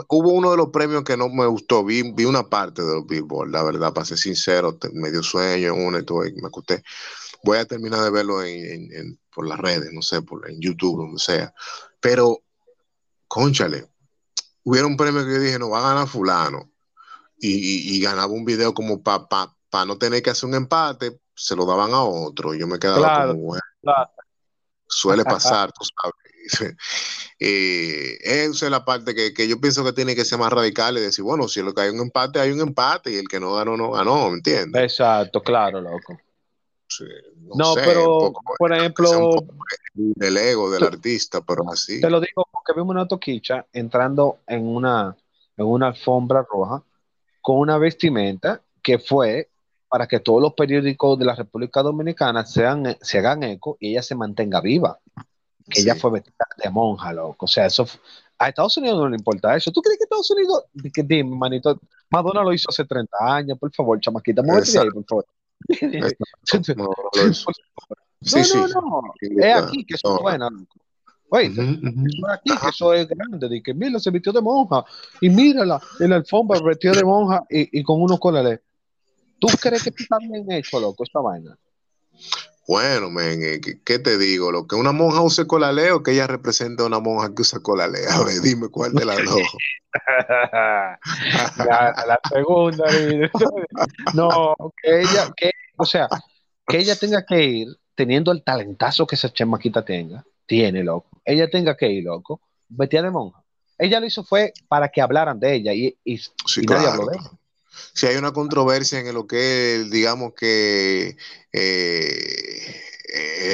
hubo 0.07 0.29
uno 0.31 0.51
de 0.51 0.57
los 0.57 0.69
premios 0.69 1.03
que 1.03 1.17
no 1.17 1.29
me 1.29 1.45
gustó, 1.45 1.83
vi, 1.83 2.11
vi 2.13 2.25
una 2.25 2.43
parte 2.43 2.81
de 2.81 2.95
los 2.95 3.05
Billboard, 3.05 3.49
la 3.51 3.63
verdad, 3.63 3.93
para 3.93 4.05
ser 4.05 4.17
sincero, 4.17 4.77
me 4.93 5.11
dio 5.11 5.23
sueño 5.23 5.73
una 5.75 5.99
y 5.99 6.03
todo, 6.03 6.25
y 6.25 6.33
me 6.33 6.47
acosté. 6.47 6.83
Voy 7.45 7.57
a 7.59 7.65
terminar 7.65 8.01
de 8.03 8.09
verlo 8.11 8.43
en, 8.43 8.65
en- 8.65 8.93
en- 8.93 9.19
por 9.33 9.47
las 9.47 9.59
redes, 9.59 9.91
no 9.93 10.01
sé, 10.01 10.21
por, 10.21 10.49
en 10.49 10.59
YouTube, 10.59 10.97
donde 10.97 11.19
sea. 11.19 11.53
Pero, 11.99 12.39
conchale, 13.27 13.87
hubiera 14.63 14.87
un 14.87 14.97
premio 14.97 15.25
que 15.25 15.33
yo 15.33 15.39
dije, 15.39 15.59
no, 15.59 15.69
va 15.69 15.79
a 15.79 15.93
ganar 15.93 16.07
fulano. 16.07 16.71
Y, 17.37 17.49
y- 17.53 17.97
y 17.97 18.01
ganaba 18.01 18.27
un 18.33 18.45
video 18.45 18.73
como 18.73 19.03
para 19.03 19.27
pa, 19.27 19.57
pa 19.69 19.85
no 19.85 19.97
tener 19.97 20.23
que 20.23 20.31
hacer 20.31 20.49
un 20.49 20.55
empate, 20.55 21.19
se 21.35 21.55
lo 21.55 21.65
daban 21.65 21.93
a 21.93 22.01
otro. 22.03 22.53
Yo 22.55 22.65
me 22.67 22.79
quedaba 22.79 22.99
Claro, 23.11 23.33
como, 23.33 23.41
bueno, 23.43 23.61
claro. 23.81 24.11
suele 24.87 25.23
pasar, 25.23 25.71
tú 25.71 25.85
sabes. 25.85 26.77
Eh, 27.39 28.17
esa 28.21 28.65
es 28.65 28.71
la 28.71 28.85
parte 28.85 29.13
que, 29.13 29.33
que 29.33 29.47
yo 29.47 29.59
pienso 29.59 29.83
que 29.83 29.91
tiene 29.91 30.15
que 30.15 30.23
ser 30.23 30.39
más 30.39 30.53
radical 30.53 30.97
y 30.97 31.01
decir, 31.01 31.23
bueno, 31.23 31.49
si 31.49 31.61
lo 31.61 31.73
que 31.73 31.81
hay 31.81 31.89
un 31.89 31.99
empate, 31.99 32.39
hay 32.39 32.51
un 32.51 32.61
empate 32.61 33.11
y 33.11 33.17
el 33.17 33.27
que 33.27 33.41
no 33.41 33.55
ganó, 33.55 33.75
no 33.75 33.91
ganó, 33.91 34.29
¿me 34.29 34.37
entiendes? 34.37 34.81
Exacto, 34.83 35.41
claro, 35.41 35.81
loco. 35.81 36.17
Sí, 36.87 37.03
No, 37.55 37.73
sé, 37.73 37.81
pero, 37.83 38.03
poco- 38.19 38.53
por 38.57 38.73
ejemplo, 38.73 39.09
del 39.93 40.37
ego 40.37 40.69
del 40.69 40.83
artista, 40.83 41.41
pero 41.41 41.69
así. 41.71 41.99
Te 42.01 42.09
lo 42.09 42.19
digo 42.19 42.47
porque 42.51 42.73
vimos 42.73 42.91
una 42.91 43.07
toquicha 43.07 43.65
entrando 43.73 44.39
en 44.47 44.65
una, 44.67 45.15
en 45.57 45.65
una 45.65 45.87
alfombra 45.87 46.45
roja 46.49 46.83
con 47.41 47.57
una 47.57 47.77
vestimenta 47.77 48.61
que 48.83 48.99
fue 48.99 49.49
para 49.89 50.07
que 50.07 50.19
todos 50.19 50.41
los 50.41 50.53
periódicos 50.53 51.17
de 51.17 51.25
la 51.25 51.35
República 51.35 51.81
Dominicana 51.81 52.45
sean, 52.45 52.97
se 53.01 53.17
hagan 53.19 53.43
eco 53.43 53.77
y 53.79 53.91
ella 53.91 54.03
se 54.03 54.15
mantenga 54.15 54.61
viva. 54.61 54.99
Que 55.69 55.81
ella 55.81 55.93
Sí. 55.95 55.99
fue 56.01 56.11
vestida 56.11 56.45
de 56.63 56.69
monja, 56.69 57.11
loco. 57.13 57.45
O 57.45 57.47
sea, 57.47 57.65
eso 57.65 57.87
a 58.37 58.49
Estados 58.49 58.77
Unidos 58.77 58.99
no 58.99 59.09
le 59.09 59.15
importa 59.15 59.55
eso. 59.55 59.71
¿Tú 59.71 59.81
crees 59.81 59.97
que 59.97 60.03
Estados 60.03 60.29
Unidos, 60.31 60.65
que 60.93 61.01
dime, 61.03 61.35
manito, 61.35 61.79
Madonna 62.09 62.43
lo 62.43 62.53
hizo 62.53 62.69
hace 62.69 62.85
30 62.85 63.15
años, 63.21 63.57
por 63.57 63.73
favor, 63.73 63.99
chamaquita, 63.99 64.43
muévete 64.43 64.77
ahí, 64.77 64.89
por 64.91 65.05
favor. 65.05 65.25
Exacto. 65.67 66.25
No, 66.77 66.85
no. 66.85 67.23
Sí, 68.21 68.37
no, 68.37 68.43
sí. 68.43 68.57
no, 68.57 68.81
no. 68.81 69.13
Es 69.21 69.55
aquí 69.55 69.85
que 69.85 69.97
son 69.97 70.17
buenas. 70.21 70.49
Oíste, 71.29 71.61
Ujú, 71.61 71.71
ujú. 71.71 72.05
eso 72.07 72.27
es 72.27 72.33
aquí 72.33 72.57
que 72.57 72.69
eso 72.69 72.93
es 72.93 73.07
grande. 73.07 73.49
De 73.49 73.61
que 73.61 73.73
mira, 73.73 73.99
se 73.99 74.09
vistió 74.11 74.31
de 74.31 74.41
monja. 74.41 74.83
Y 75.21 75.29
mírala 75.29 75.81
en 75.99 76.11
la 76.11 76.17
alfombra 76.17 76.59
vestida 76.61 76.93
de 76.93 77.03
monja 77.03 77.43
y, 77.49 77.79
y 77.79 77.83
con 77.83 78.01
unos 78.01 78.19
colales. 78.19 78.61
¿Tú 79.39 79.47
crees 79.61 79.83
que 79.83 79.89
está 79.89 80.17
bien 80.19 80.49
hecho, 80.51 80.79
loco, 80.79 81.03
esta 81.03 81.19
vaina? 81.19 81.57
Bueno, 82.67 83.11
men, 83.11 83.43
eh, 83.43 83.61
¿qué, 83.85 83.99
te 83.99 84.17
digo? 84.17 84.51
Lo 84.51 84.65
que 84.65 84.75
una 84.75 84.91
monja 84.91 85.21
use 85.21 85.45
colalé 85.45 85.91
o 85.91 86.01
que 86.01 86.11
ella 86.11 86.25
representa 86.25 86.83
a 86.83 86.87
una 86.87 86.99
monja 86.99 87.33
que 87.35 87.43
usa 87.43 87.59
colalé. 87.59 87.99
A 88.09 88.23
ver, 88.23 88.41
dime 88.41 88.69
cuál 88.69 88.93
de 88.93 89.05
las 89.05 89.23
dos. 89.23 89.41
la, 91.57 92.05
la 92.07 92.19
segunda. 92.27 92.85
No, 94.13 94.55
que 94.81 95.01
ella, 95.01 95.31
que, 95.37 95.51
o 95.77 95.85
sea, 95.85 96.07
que 96.67 96.79
ella 96.79 96.95
tenga 96.95 97.23
que 97.23 97.43
ir 97.43 97.67
teniendo 97.93 98.31
el 98.31 98.43
talentazo 98.43 99.05
que 99.05 99.15
esa 99.15 99.31
chamaquita 99.31 99.85
tenga, 99.85 100.25
tiene, 100.47 100.83
loco. 100.83 101.21
Ella 101.23 101.49
tenga 101.49 101.77
que 101.77 101.89
ir, 101.89 102.03
loco, 102.03 102.41
vestida 102.67 103.03
de 103.03 103.11
monja. 103.11 103.43
Ella 103.77 103.99
lo 103.99 104.07
hizo 104.07 104.23
fue 104.23 104.53
para 104.67 104.89
que 104.89 105.01
hablaran 105.01 105.39
de 105.39 105.53
ella 105.53 105.73
y, 105.73 105.95
y, 106.03 106.17
Sí, 106.17 106.61
y 106.61 106.65
nadie 106.65 106.85
claro. 106.85 107.01
habló 107.01 107.11
de 107.11 107.17
ella. 107.17 107.31
Si 107.93 108.05
hay 108.05 108.15
una 108.17 108.31
controversia 108.31 108.99
en 108.99 109.13
lo 109.13 109.27
que 109.27 109.75
es, 109.75 109.89
digamos 109.89 110.33
que 110.35 111.17
eh, 111.51 112.81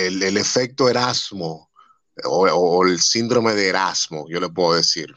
el, 0.07 0.21
el 0.23 0.37
efecto 0.37 0.89
Erasmo 0.89 1.71
o, 2.25 2.47
o 2.47 2.85
el 2.85 2.99
síndrome 2.99 3.53
de 3.53 3.69
Erasmo, 3.69 4.27
yo 4.29 4.39
le 4.39 4.49
puedo 4.49 4.75
decir. 4.75 5.13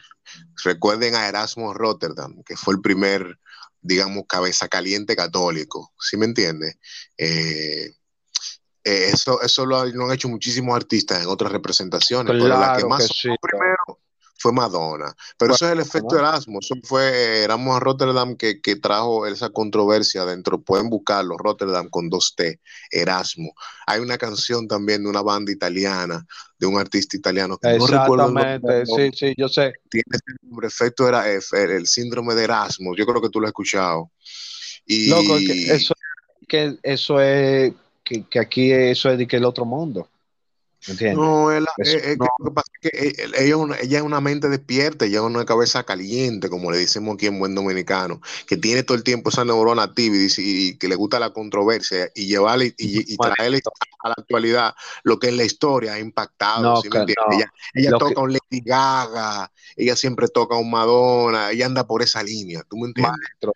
Recuerden 0.63 1.15
a 1.15 1.27
Erasmo 1.27 1.73
Rotterdam, 1.73 2.43
que 2.43 2.57
fue 2.57 2.73
el 2.73 2.81
primer, 2.81 3.39
digamos, 3.81 4.23
cabeza 4.27 4.67
caliente 4.67 5.15
católico, 5.15 5.93
¿sí 5.99 6.17
me 6.17 6.25
entiende? 6.25 6.77
Eh, 7.17 7.93
eh, 8.83 9.09
eso 9.11 9.41
eso 9.41 9.65
lo, 9.65 9.79
han 9.79 10.11
hecho 10.11 10.29
muchísimos 10.29 10.75
artistas 10.75 11.21
en 11.21 11.27
otras 11.27 11.51
representaciones, 11.51 12.31
pero 12.31 12.47
la 12.47 12.73
que 12.73 12.81
Claro 12.81 12.89
más 12.89 13.07
que 13.07 13.13
sí. 13.13 13.29
primero 13.41 13.99
fue 14.45 14.53
Madonna. 14.53 15.11
Pero 15.39 15.55
eso 15.55 15.65
es 15.65 15.71
el 15.71 15.79
efecto 15.79 16.19
Erasmo. 16.19 16.59
Eso 16.59 16.75
fue 16.83 17.01
eh, 17.09 17.43
Erasmo 17.45 17.79
Rotterdam 17.79 18.35
que, 18.35 18.61
que 18.61 18.75
trajo 18.75 19.25
esa 19.25 19.49
controversia 19.49 20.23
dentro. 20.23 20.61
Pueden 20.61 20.87
buscarlo, 20.87 21.35
Rotterdam 21.35 21.89
con 21.89 22.11
dos 22.11 22.35
T, 22.35 22.59
Erasmo. 22.91 23.55
Hay 23.87 24.01
una 24.01 24.19
canción 24.19 24.67
también 24.67 25.01
de 25.01 25.09
una 25.09 25.23
banda 25.23 25.51
italiana, 25.51 26.27
de 26.59 26.67
un 26.67 26.77
artista 26.77 27.17
italiano 27.17 27.57
que 27.57 27.75
no 27.75 27.87
recuerdo 27.87 28.27
Exactamente, 28.27 28.85
sí, 28.85 29.09
sí, 29.17 29.33
yo 29.35 29.49
sé. 29.49 29.73
tiene 29.89 30.05
ese 30.11 30.37
nombre, 30.43 30.67
efecto 30.67 31.09
era 31.09 31.33
eh, 31.33 31.39
el, 31.51 31.87
síndrome 31.87 32.35
de 32.35 32.43
Erasmo. 32.43 32.95
Yo 32.95 33.07
creo 33.07 33.23
que 33.23 33.29
tú 33.29 33.39
lo 33.39 33.47
has 33.47 33.49
escuchado. 33.49 34.11
Y 34.85 35.09
Loco, 35.09 35.37
que 35.37 35.73
eso, 35.73 35.95
que 36.47 36.77
eso 36.83 37.19
es 37.19 37.73
que, 38.03 38.23
que 38.29 38.37
aquí 38.37 38.71
eso 38.71 39.09
es 39.09 39.17
de 39.17 39.25
que 39.25 39.37
el 39.37 39.45
otro 39.45 39.65
mundo. 39.65 40.07
No, 41.15 41.51
es 41.51 41.61
la- 41.61 41.69
Eso 41.77 41.97
es- 41.97 42.03
es 42.03 42.11
que 42.11 42.17
no. 42.17 42.27
lo 42.39 42.45
que 42.45 42.51
pasa 42.51 42.71
es 42.81 42.91
que 42.91 42.99
ella, 43.23 43.23
ella 43.37 43.47
es 43.49 43.55
una, 43.55 43.75
ella 43.79 43.97
es 43.97 44.03
una 44.03 44.21
mente 44.21 44.49
despierta, 44.49 45.05
ella 45.05 45.17
es 45.17 45.23
una 45.23 45.45
cabeza 45.45 45.83
caliente, 45.83 46.49
como 46.49 46.71
le 46.71 46.77
decimos 46.77 47.15
aquí 47.15 47.25
en 47.27 47.39
buen 47.39 47.55
dominicano, 47.55 48.21
que 48.47 48.57
tiene 48.57 48.83
todo 48.83 48.95
el 48.97 49.03
tiempo 49.03 49.29
esa 49.29 49.43
neurona 49.45 49.83
activa 49.83 50.15
y, 50.15 50.27
y 50.37 50.77
que 50.77 50.87
le 50.87 50.95
gusta 50.95 51.19
la 51.19 51.31
controversia 51.31 52.09
y 52.13 52.27
llevarle 52.27 52.73
y, 52.77 53.13
y 53.13 53.17
traerle 53.17 53.61
a 54.03 54.09
la 54.09 54.15
actualidad 54.17 54.75
lo 55.03 55.17
que 55.19 55.29
en 55.29 55.37
la 55.37 55.43
historia 55.43 55.93
ha 55.93 55.99
impactado. 55.99 56.61
No, 56.61 56.81
¿sí 56.81 56.89
que 56.89 56.99
no. 56.99 57.05
Ella, 57.73 57.91
toca 57.91 58.13
que- 58.13 58.19
un 58.21 58.31
Lady 58.33 58.61
Gaga, 58.63 59.51
ella 59.75 59.95
siempre 59.95 60.27
toca 60.27 60.55
un 60.55 60.69
Madonna, 60.69 61.51
ella 61.51 61.65
anda 61.65 61.87
por 61.87 62.01
esa 62.01 62.21
línea, 62.21 62.63
¿tú 62.69 62.77
me 62.77 62.87
entiendes? 62.87 63.13
Maestro, 63.17 63.53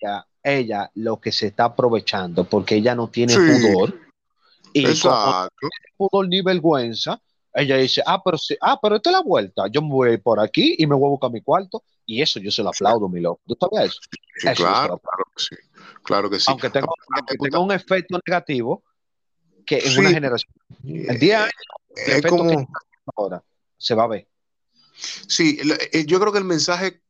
ella, 0.00 0.26
ella 0.42 0.90
lo 0.94 1.20
que 1.20 1.32
se 1.32 1.48
está 1.48 1.64
aprovechando 1.64 2.44
porque 2.44 2.76
ella 2.76 2.94
no 2.94 3.08
tiene 3.08 3.34
Sí. 3.34 3.40
pudor 3.40 3.98
y 4.80 5.00
como 5.00 5.14
Exacto. 5.16 6.22
ni 6.28 6.40
vergüenza, 6.42 7.20
ella 7.54 7.76
dice, 7.76 8.02
ah, 8.06 8.22
pero 8.24 8.38
sí, 8.38 8.56
ah, 8.60 8.78
pero 8.80 8.96
esta 8.96 9.10
es 9.10 9.16
la 9.16 9.22
vuelta, 9.22 9.64
yo 9.70 9.82
me 9.82 9.88
voy 9.88 10.16
por 10.18 10.38
aquí 10.40 10.76
y 10.78 10.86
me 10.86 10.94
voy 10.94 11.06
a 11.06 11.10
buscar 11.10 11.30
mi 11.30 11.40
cuarto 11.42 11.82
y 12.06 12.22
eso 12.22 12.38
yo 12.40 12.50
se 12.50 12.62
lo 12.62 12.68
aplaudo, 12.70 13.08
mi 13.08 13.20
loco. 13.20 13.40
¿Tú 13.46 13.56
sabías 13.60 13.86
eso? 13.90 14.00
Sí, 14.36 14.48
Eso 14.48 14.62
claro, 14.62 14.98
claro 14.98 15.24
que 15.36 15.42
sí. 15.42 15.56
Claro 16.02 16.30
que 16.30 16.38
sí. 16.38 16.46
Aunque 16.48 16.70
tenga, 16.70 17.58
un 17.60 17.72
efecto 17.72 18.18
negativo 18.26 18.82
que 19.66 19.78
en 19.78 19.90
Sí. 19.92 19.98
una 19.98 20.10
generación, 20.10 20.52
en 20.84 21.18
10 21.18 21.36
años, 21.36 21.52
el 22.06 22.12
es 22.14 22.22
como... 22.26 22.48
que 22.48 22.66
ahora 23.16 23.42
se 23.76 23.94
va 23.94 24.04
a 24.04 24.08
ver. 24.08 24.28
Sí, 25.26 25.58
el- 25.60 25.78
el- 25.92 26.06
yo 26.06 26.18
creo 26.20 26.32
que 26.32 26.38
el 26.38 26.44
mensaje, 26.44 27.02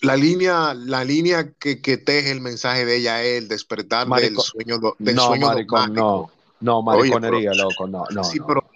la 0.00 0.16
línea, 0.16 0.74
la 0.74 1.04
línea 1.04 1.52
que, 1.58 1.80
que 1.80 1.96
teje 1.96 2.30
el 2.30 2.40
mensaje 2.40 2.84
de 2.84 2.96
ella 2.96 3.22
es 3.22 3.38
el 3.38 3.48
despertar 3.48 4.06
del 4.08 4.36
sueño, 4.36 4.78
del 4.98 5.14
no, 5.14 5.26
sueño 5.26 5.46
maricón, 5.46 5.94
dogmático. 5.94 6.32
No, 6.60 6.78
Oye, 6.80 7.10
mariconería, 7.10 7.50
pero- 7.52 7.64
loco, 7.64 7.86
no, 7.86 8.04
no. 8.10 8.24
sí, 8.24 8.38
no. 8.38 8.46
pero 8.46 8.70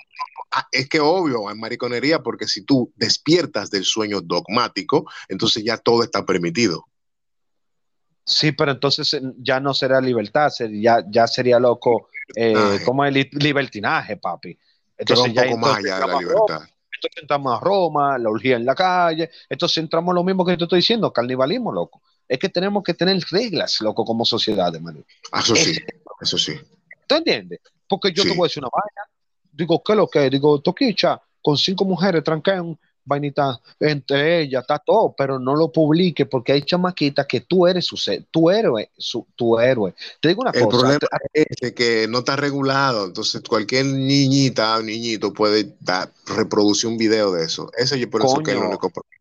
ah, 0.52 0.66
es 0.72 0.88
que 0.88 1.00
obvio, 1.00 1.48
hay 1.48 1.56
mariconería, 1.56 2.22
porque 2.22 2.46
si 2.48 2.64
tú 2.64 2.92
despiertas 2.96 3.70
del 3.70 3.84
sueño 3.84 4.20
dogmático, 4.20 5.08
entonces 5.28 5.64
ya 5.64 5.76
todo 5.78 6.02
está 6.02 6.24
permitido. 6.24 6.86
Sí, 8.26 8.52
pero 8.52 8.72
entonces 8.72 9.12
eh, 9.14 9.20
ya 9.38 9.60
no 9.60 9.74
será 9.74 10.00
libertad, 10.00 10.50
ya, 10.72 11.04
ya 11.10 11.26
sería 11.26 11.58
loco, 11.58 12.08
eh, 12.34 12.80
como 12.84 13.04
el 13.04 13.14
li- 13.14 13.28
libertinaje, 13.32 14.16
papi. 14.16 14.58
Entonces 14.96 15.26
un 15.28 15.34
ya 15.34 15.44
poco 15.44 15.58
más 15.58 15.76
allá 15.78 15.82
de 15.82 15.88
la 15.88 15.96
a 15.96 16.06
Roma, 16.06 16.20
libertad. 16.20 16.68
entonces 16.94 17.20
entramos 17.22 17.56
a 17.56 17.60
Roma, 17.62 18.16
la 18.18 18.30
orgía 18.30 18.56
en 18.56 18.64
la 18.64 18.74
calle, 18.74 19.30
entonces 19.50 19.76
entramos 19.78 20.12
a 20.12 20.14
lo 20.14 20.24
mismo 20.24 20.44
que 20.44 20.56
te 20.56 20.64
estoy 20.64 20.78
diciendo, 20.78 21.12
carnivalismo, 21.12 21.70
loco. 21.72 22.00
Es 22.26 22.38
que 22.38 22.48
tenemos 22.48 22.82
que 22.82 22.94
tener 22.94 23.22
reglas, 23.30 23.82
loco, 23.82 24.04
como 24.06 24.24
sociedad, 24.24 24.74
hermano. 24.74 25.04
Eso 25.38 25.54
sí, 25.54 25.76
eso 26.22 26.38
sí. 26.38 26.58
¿Tú 27.06 27.14
entiendes? 27.16 27.60
Porque 27.88 28.12
yo 28.12 28.22
Sí. 28.22 28.30
te 28.30 28.36
voy 28.36 28.46
a 28.46 28.48
decir 28.48 28.62
una 28.62 28.70
vaina. 28.72 29.10
Digo, 29.52 29.82
¿qué 29.84 29.92
es 29.92 29.96
lo 29.96 30.08
que? 30.08 30.30
Digo, 30.30 30.60
Toquicha, 30.60 31.20
con 31.42 31.56
cinco 31.56 31.84
mujeres, 31.84 32.24
tranquen, 32.24 32.78
vainita, 33.06 33.60
entre 33.78 34.40
ellas, 34.40 34.62
está 34.62 34.78
todo, 34.78 35.14
pero 35.16 35.38
no 35.38 35.54
lo 35.54 35.70
publique 35.70 36.24
porque 36.24 36.52
hay 36.52 36.62
chamaquitas 36.62 37.26
que 37.26 37.42
tú 37.42 37.66
eres 37.66 37.84
su 37.84 37.98
ser, 37.98 38.24
tu 38.30 38.50
héroe, 38.50 38.90
su, 38.96 39.26
tu 39.36 39.58
héroe. 39.60 39.94
Te 40.20 40.28
digo 40.28 40.40
una 40.40 40.50
El 40.52 40.64
cosa, 40.64 40.78
problema 40.78 40.98
te- 41.32 41.42
es 41.42 41.56
de 41.60 41.74
que 41.74 42.06
no 42.08 42.20
está 42.20 42.34
regulado, 42.36 43.04
entonces 43.04 43.42
cualquier 43.46 43.84
niñita 43.86 44.78
o 44.78 44.82
niñito 44.82 45.34
puede 45.34 45.76
dar- 45.80 46.10
reproducir 46.34 46.88
un 46.88 46.96
video 46.96 47.30
de 47.32 47.44
eso. 47.44 47.70
Ese 47.76 47.98
yo 48.00 48.08
por 48.08 48.24
eso 48.24 48.42
que 48.42 48.52
es 48.52 48.56
el 48.56 48.62
único 48.62 48.88
problema. 48.88 49.13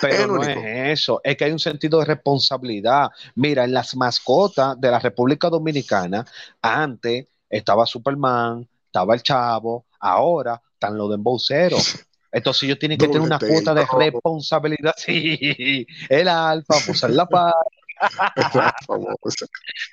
Pero 0.00 0.14
es 0.22 0.26
no 0.28 0.34
único. 0.34 0.50
es 0.50 1.00
eso, 1.00 1.20
es 1.24 1.36
que 1.36 1.44
hay 1.44 1.52
un 1.52 1.58
sentido 1.58 1.98
de 2.00 2.06
responsabilidad. 2.06 3.10
Mira, 3.34 3.64
en 3.64 3.72
las 3.72 3.94
mascotas 3.96 4.80
de 4.80 4.90
la 4.90 4.98
República 4.98 5.48
Dominicana, 5.48 6.24
antes 6.60 7.26
estaba 7.48 7.86
Superman, 7.86 8.68
estaba 8.86 9.14
el 9.14 9.22
Chavo, 9.22 9.86
ahora 10.00 10.60
están 10.74 10.96
los 10.96 11.08
de 11.10 11.16
embolseros. 11.16 11.98
Entonces 12.32 12.62
ellos 12.64 12.78
tienen 12.78 12.96
que 12.98 13.06
tener 13.08 13.20
una 13.20 13.38
cuota 13.38 13.74
de 13.74 13.84
responsabilidad. 13.98 14.94
Sí, 14.96 15.86
el 16.08 16.28
alfa, 16.28 16.76
pues 16.86 17.02
la 17.02 17.26
paz. 17.26 17.52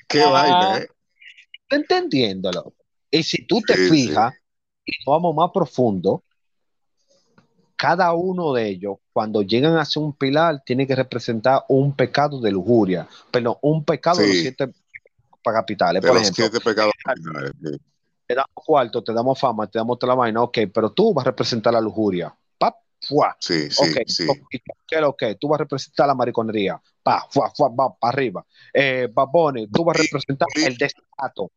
Qué 0.07 0.21
Ah. 0.23 0.29
vaina, 0.29 0.77
¿eh? 0.79 0.87
entendiéndolo. 1.69 2.73
Y 3.11 3.23
si 3.23 3.45
tú 3.45 3.61
te 3.61 3.75
Sí, 3.75 3.89
sí. 3.89 4.07
fijas, 4.07 4.33
y 4.85 4.93
vamos 5.05 5.35
más 5.35 5.49
profundo, 5.53 6.23
cada 7.79 8.11
uno 8.11 8.51
de 8.51 8.67
ellos, 8.67 8.97
cuando 9.13 9.41
llegan 9.41 9.77
a 9.77 9.85
ser 9.85 10.03
un 10.03 10.11
pilar, 10.11 10.61
tiene 10.65 10.85
que 10.85 10.97
representar 10.97 11.63
un 11.69 11.95
pecado 11.95 12.41
de 12.41 12.51
lujuria, 12.51 13.07
pero 13.31 13.57
un 13.61 13.85
pecado 13.85 14.19
de 14.19 14.27
los 14.27 14.35
siete 14.35 14.69
capitales. 15.41 16.01
De 16.01 16.07
Por 16.09 16.17
los 16.17 16.23
ejemplo, 16.23 16.43
siete 16.49 16.59
pecados 16.59 16.91
capitales, 17.01 17.53
sí. 17.63 17.77
te 18.27 18.35
damos 18.35 18.49
cuarto, 18.53 19.01
te 19.01 19.13
damos 19.13 19.39
fama, 19.39 19.65
te 19.67 19.79
damos 19.79 19.97
toda 19.97 20.11
la 20.11 20.15
vaina, 20.15 20.43
ok, 20.43 20.57
pero 20.73 20.91
tú 20.91 21.13
vas 21.13 21.25
a 21.25 21.29
representar 21.29 21.71
la 21.71 21.79
lujuria. 21.79 22.35
Pa, 22.57 22.75
fuá. 22.99 23.37
Sí, 23.39 23.71
sí, 23.71 23.81
Ok, 23.81 23.97
sí. 24.07 24.27
¿y 24.51 24.59
¿qué 24.59 24.95
es 24.95 25.01
lo 25.01 25.15
que? 25.15 25.35
Tú 25.35 25.47
vas 25.47 25.61
a 25.61 25.63
representar 25.63 26.05
la 26.05 26.15
mariconería. 26.15 26.81
Pa, 27.01 27.27
fuá, 27.29 27.49
fuá, 27.55 27.69
va 27.69 27.95
para 27.95 28.11
arriba. 28.11 28.45
Eh, 28.73 29.07
Bad 29.09 29.27
Bunny, 29.31 29.67
tú 29.67 29.85
vas 29.85 29.97
a 29.97 30.03
representar 30.03 30.49
el 30.65 30.77
desacato. 30.77 31.49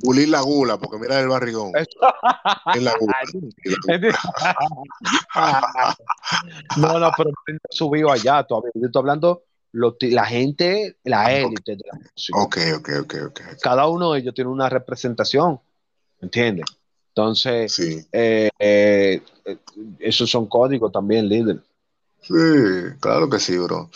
Pulir 0.00 0.28
la 0.28 0.40
gula, 0.40 0.78
porque 0.78 0.98
mira 0.98 1.20
el 1.20 1.28
barrigón. 1.28 1.72
En 2.74 2.84
la 2.84 2.94
gula. 3.00 3.16
no, 6.76 6.98
no, 6.98 7.10
pero 7.16 7.30
no 7.30 7.58
subió 7.70 8.10
allá 8.10 8.42
todavía. 8.44 8.70
Yo 8.74 8.86
estoy 8.86 9.00
hablando 9.00 9.42
lo- 9.72 9.96
la 10.00 10.24
gente, 10.24 10.96
la 11.04 11.32
élite 11.32 11.76
de 11.76 11.82
la 11.92 11.98
música. 11.98 12.38
Ok, 12.38 12.56
ok, 12.78 12.88
ok, 13.02 13.14
ok. 13.28 13.40
Cada 13.60 13.86
uno 13.86 14.12
de 14.12 14.20
ellos 14.20 14.34
tiene 14.34 14.50
una 14.50 14.68
representación, 14.68 15.60
¿entiendes? 16.20 16.66
Entonces, 17.08 17.72
Sí, 17.72 18.06
eh, 18.12 18.48
eh, 18.58 19.20
eh, 19.44 19.56
esos 19.98 20.30
son 20.30 20.46
códigos 20.46 20.92
también, 20.92 21.28
líder. 21.28 21.60
Sí, 22.22 22.34
claro 23.00 23.28
que 23.28 23.38
sí, 23.40 23.56
bro. 23.58 23.90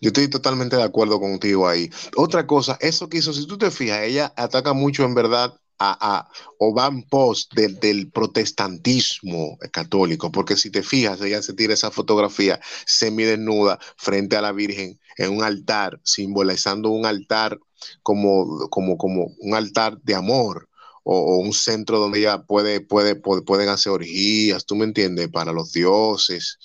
Yo 0.00 0.08
estoy 0.08 0.28
totalmente 0.28 0.76
de 0.76 0.82
acuerdo 0.82 1.20
contigo 1.20 1.68
ahí. 1.68 1.90
Otra 2.16 2.46
cosa, 2.46 2.76
eso 2.80 3.08
que 3.08 3.18
hizo, 3.18 3.32
si 3.32 3.46
tú 3.46 3.58
te 3.58 3.70
fijas, 3.70 4.02
ella 4.02 4.32
ataca 4.36 4.72
mucho 4.72 5.04
en 5.04 5.14
verdad 5.14 5.54
a, 5.78 6.18
a 6.18 6.30
o 6.58 6.74
va 6.74 6.88
en 6.88 7.48
del, 7.54 7.78
protestantismo 8.10 9.58
católico, 9.72 10.30
porque 10.32 10.56
si 10.56 10.70
te 10.70 10.82
fijas, 10.82 11.20
ella 11.20 11.42
se 11.42 11.54
tira 11.54 11.74
esa 11.74 11.90
fotografía 11.90 12.60
semidesnuda 12.86 13.78
frente 13.96 14.36
a 14.36 14.42
la 14.42 14.52
Virgen 14.52 14.98
en 15.16 15.30
un 15.36 15.42
altar, 15.44 16.00
simbolizando 16.04 16.90
un 16.90 17.06
altar 17.06 17.58
como, 18.02 18.68
como, 18.70 18.96
como 18.98 19.28
un 19.40 19.54
altar 19.54 19.98
de 20.02 20.14
amor. 20.14 20.68
O, 21.10 21.16
o 21.36 21.38
un 21.38 21.54
centro 21.54 21.98
donde 21.98 22.18
ella 22.18 22.42
puede, 22.42 22.80
puede, 22.82 23.14
puede- 23.16 23.40
pueden 23.42 23.70
hacer 23.70 23.92
orgías, 23.92 24.66
¿tú 24.66 24.76
me 24.76 24.84
entiendes? 24.84 25.28
Para 25.30 25.52
los 25.52 25.72
dioses 25.72 26.58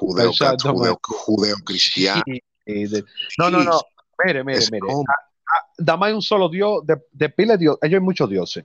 judeo, 0.00 0.32
judeo. 0.72 0.98
Sí, 2.26 2.42
sí, 2.66 2.86
de- 2.86 3.04
no, 3.38 3.50
no, 3.50 3.58
no. 3.64 3.80
Mire, 4.24 4.44
mire, 4.44 4.58
mire. 4.72 4.80
como- 4.86 5.04
Dama 5.78 6.06
hay 6.06 6.12
un 6.12 6.22
solo 6.22 6.48
Dios, 6.48 6.86
de, 6.86 6.96
de 7.12 7.28
pila 7.30 7.54
de 7.54 7.58
Dios. 7.58 7.78
Ellos 7.82 7.98
hay 8.00 8.04
muchos 8.04 8.28
dioses. 8.30 8.64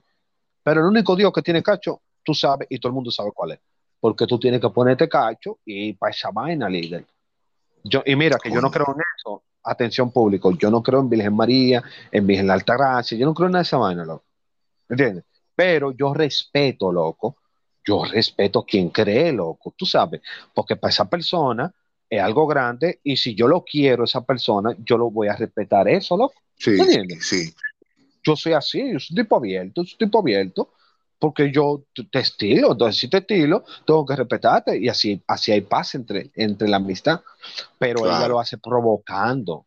Pero 0.62 0.80
el 0.80 0.86
único 0.86 1.16
Dios 1.16 1.32
que 1.32 1.42
tiene 1.42 1.62
cacho, 1.62 2.02
tú 2.22 2.34
sabes, 2.34 2.66
y 2.70 2.78
todo 2.78 2.90
el 2.90 2.94
mundo 2.94 3.10
sabe 3.10 3.30
cuál 3.34 3.52
es. 3.52 3.60
Porque 3.98 4.26
tú 4.26 4.38
tienes 4.38 4.60
que 4.60 4.68
ponerte 4.70 5.08
cacho 5.08 5.58
y 5.64 5.94
para 5.94 6.10
esa 6.10 6.30
vaina, 6.30 6.68
líder. 6.68 7.06
Yo, 7.82 8.02
y 8.04 8.14
mira, 8.16 8.38
que 8.38 8.50
yo 8.50 8.60
no 8.60 8.70
creo 8.70 8.86
en 8.94 9.02
eso. 9.18 9.42
Atención 9.64 10.12
público, 10.12 10.52
yo 10.52 10.70
no 10.70 10.80
creo 10.82 11.00
en 11.00 11.08
Virgen 11.08 11.34
María, 11.34 11.82
en 12.12 12.24
Virgen 12.26 12.50
Altagracia, 12.50 13.18
yo 13.18 13.26
no 13.26 13.34
creo 13.34 13.48
en 13.48 13.56
esa 13.56 13.76
vaina, 13.78 14.04
loco. 14.04 14.24
¿Entiendes? 14.88 15.24
Pero 15.56 15.90
yo 15.92 16.14
respeto, 16.14 16.92
loco. 16.92 17.38
Yo 17.86 18.04
respeto 18.04 18.64
quien 18.64 18.90
cree, 18.90 19.32
loco. 19.32 19.74
Tú 19.76 19.86
sabes, 19.86 20.20
porque 20.52 20.76
para 20.76 20.90
esa 20.90 21.08
persona 21.08 21.72
es 22.10 22.20
algo 22.20 22.46
grande 22.46 23.00
y 23.02 23.16
si 23.16 23.34
yo 23.34 23.46
lo 23.48 23.64
quiero, 23.64 24.04
esa 24.04 24.24
persona, 24.24 24.76
yo 24.84 24.98
lo 24.98 25.10
voy 25.10 25.28
a 25.28 25.36
respetar 25.36 25.88
eso, 25.88 26.16
loco. 26.16 26.34
Sí, 26.56 26.76
sí. 27.20 27.54
Yo 28.24 28.34
soy 28.34 28.54
así, 28.54 28.92
yo 28.92 28.98
soy 28.98 29.14
un 29.14 29.22
tipo 29.22 29.36
abierto, 29.36 29.84
soy 29.84 29.92
un 29.92 29.98
tipo 29.98 30.18
abierto, 30.18 30.72
porque 31.18 31.50
yo 31.52 31.84
te 32.10 32.18
estilo, 32.18 32.72
entonces 32.72 33.00
si 33.00 33.08
te 33.08 33.18
estilo, 33.18 33.64
tengo 33.86 34.04
que 34.04 34.16
respetarte 34.16 34.78
y 34.78 34.88
así, 34.88 35.22
así 35.26 35.52
hay 35.52 35.62
paz 35.62 35.94
entre, 35.94 36.30
entre 36.34 36.68
la 36.68 36.76
amistad. 36.76 37.20
Pero 37.78 38.02
Claro. 38.02 38.18
ella 38.18 38.28
lo 38.28 38.40
hace 38.40 38.58
provocando. 38.58 39.66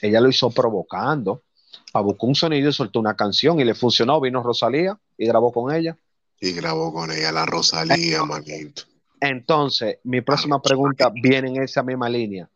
Ella 0.00 0.20
lo 0.20 0.28
hizo 0.28 0.50
provocando. 0.50 1.42
A 1.92 2.00
buscar 2.00 2.28
un 2.28 2.34
sonido 2.34 2.68
y 2.68 2.72
soltó 2.72 3.00
una 3.00 3.16
canción 3.16 3.60
y 3.60 3.64
le 3.64 3.74
funcionó. 3.74 4.20
Vino 4.20 4.42
Rosalía 4.42 4.98
y 5.16 5.26
grabó 5.26 5.52
con 5.52 5.74
ella. 5.74 5.96
Y 6.40 6.52
grabó 6.52 6.92
con 6.92 7.10
ella 7.12 7.32
la 7.32 7.46
Rosalía, 7.46 8.24
manito. 8.24 8.82
Entonces, 9.20 9.98
mi 10.04 10.22
próxima 10.22 10.60
pregunta 10.62 11.10
viene 11.10 11.48
en 11.48 11.62
esa 11.62 11.82
misma 11.82 12.08
línea. 12.08 12.48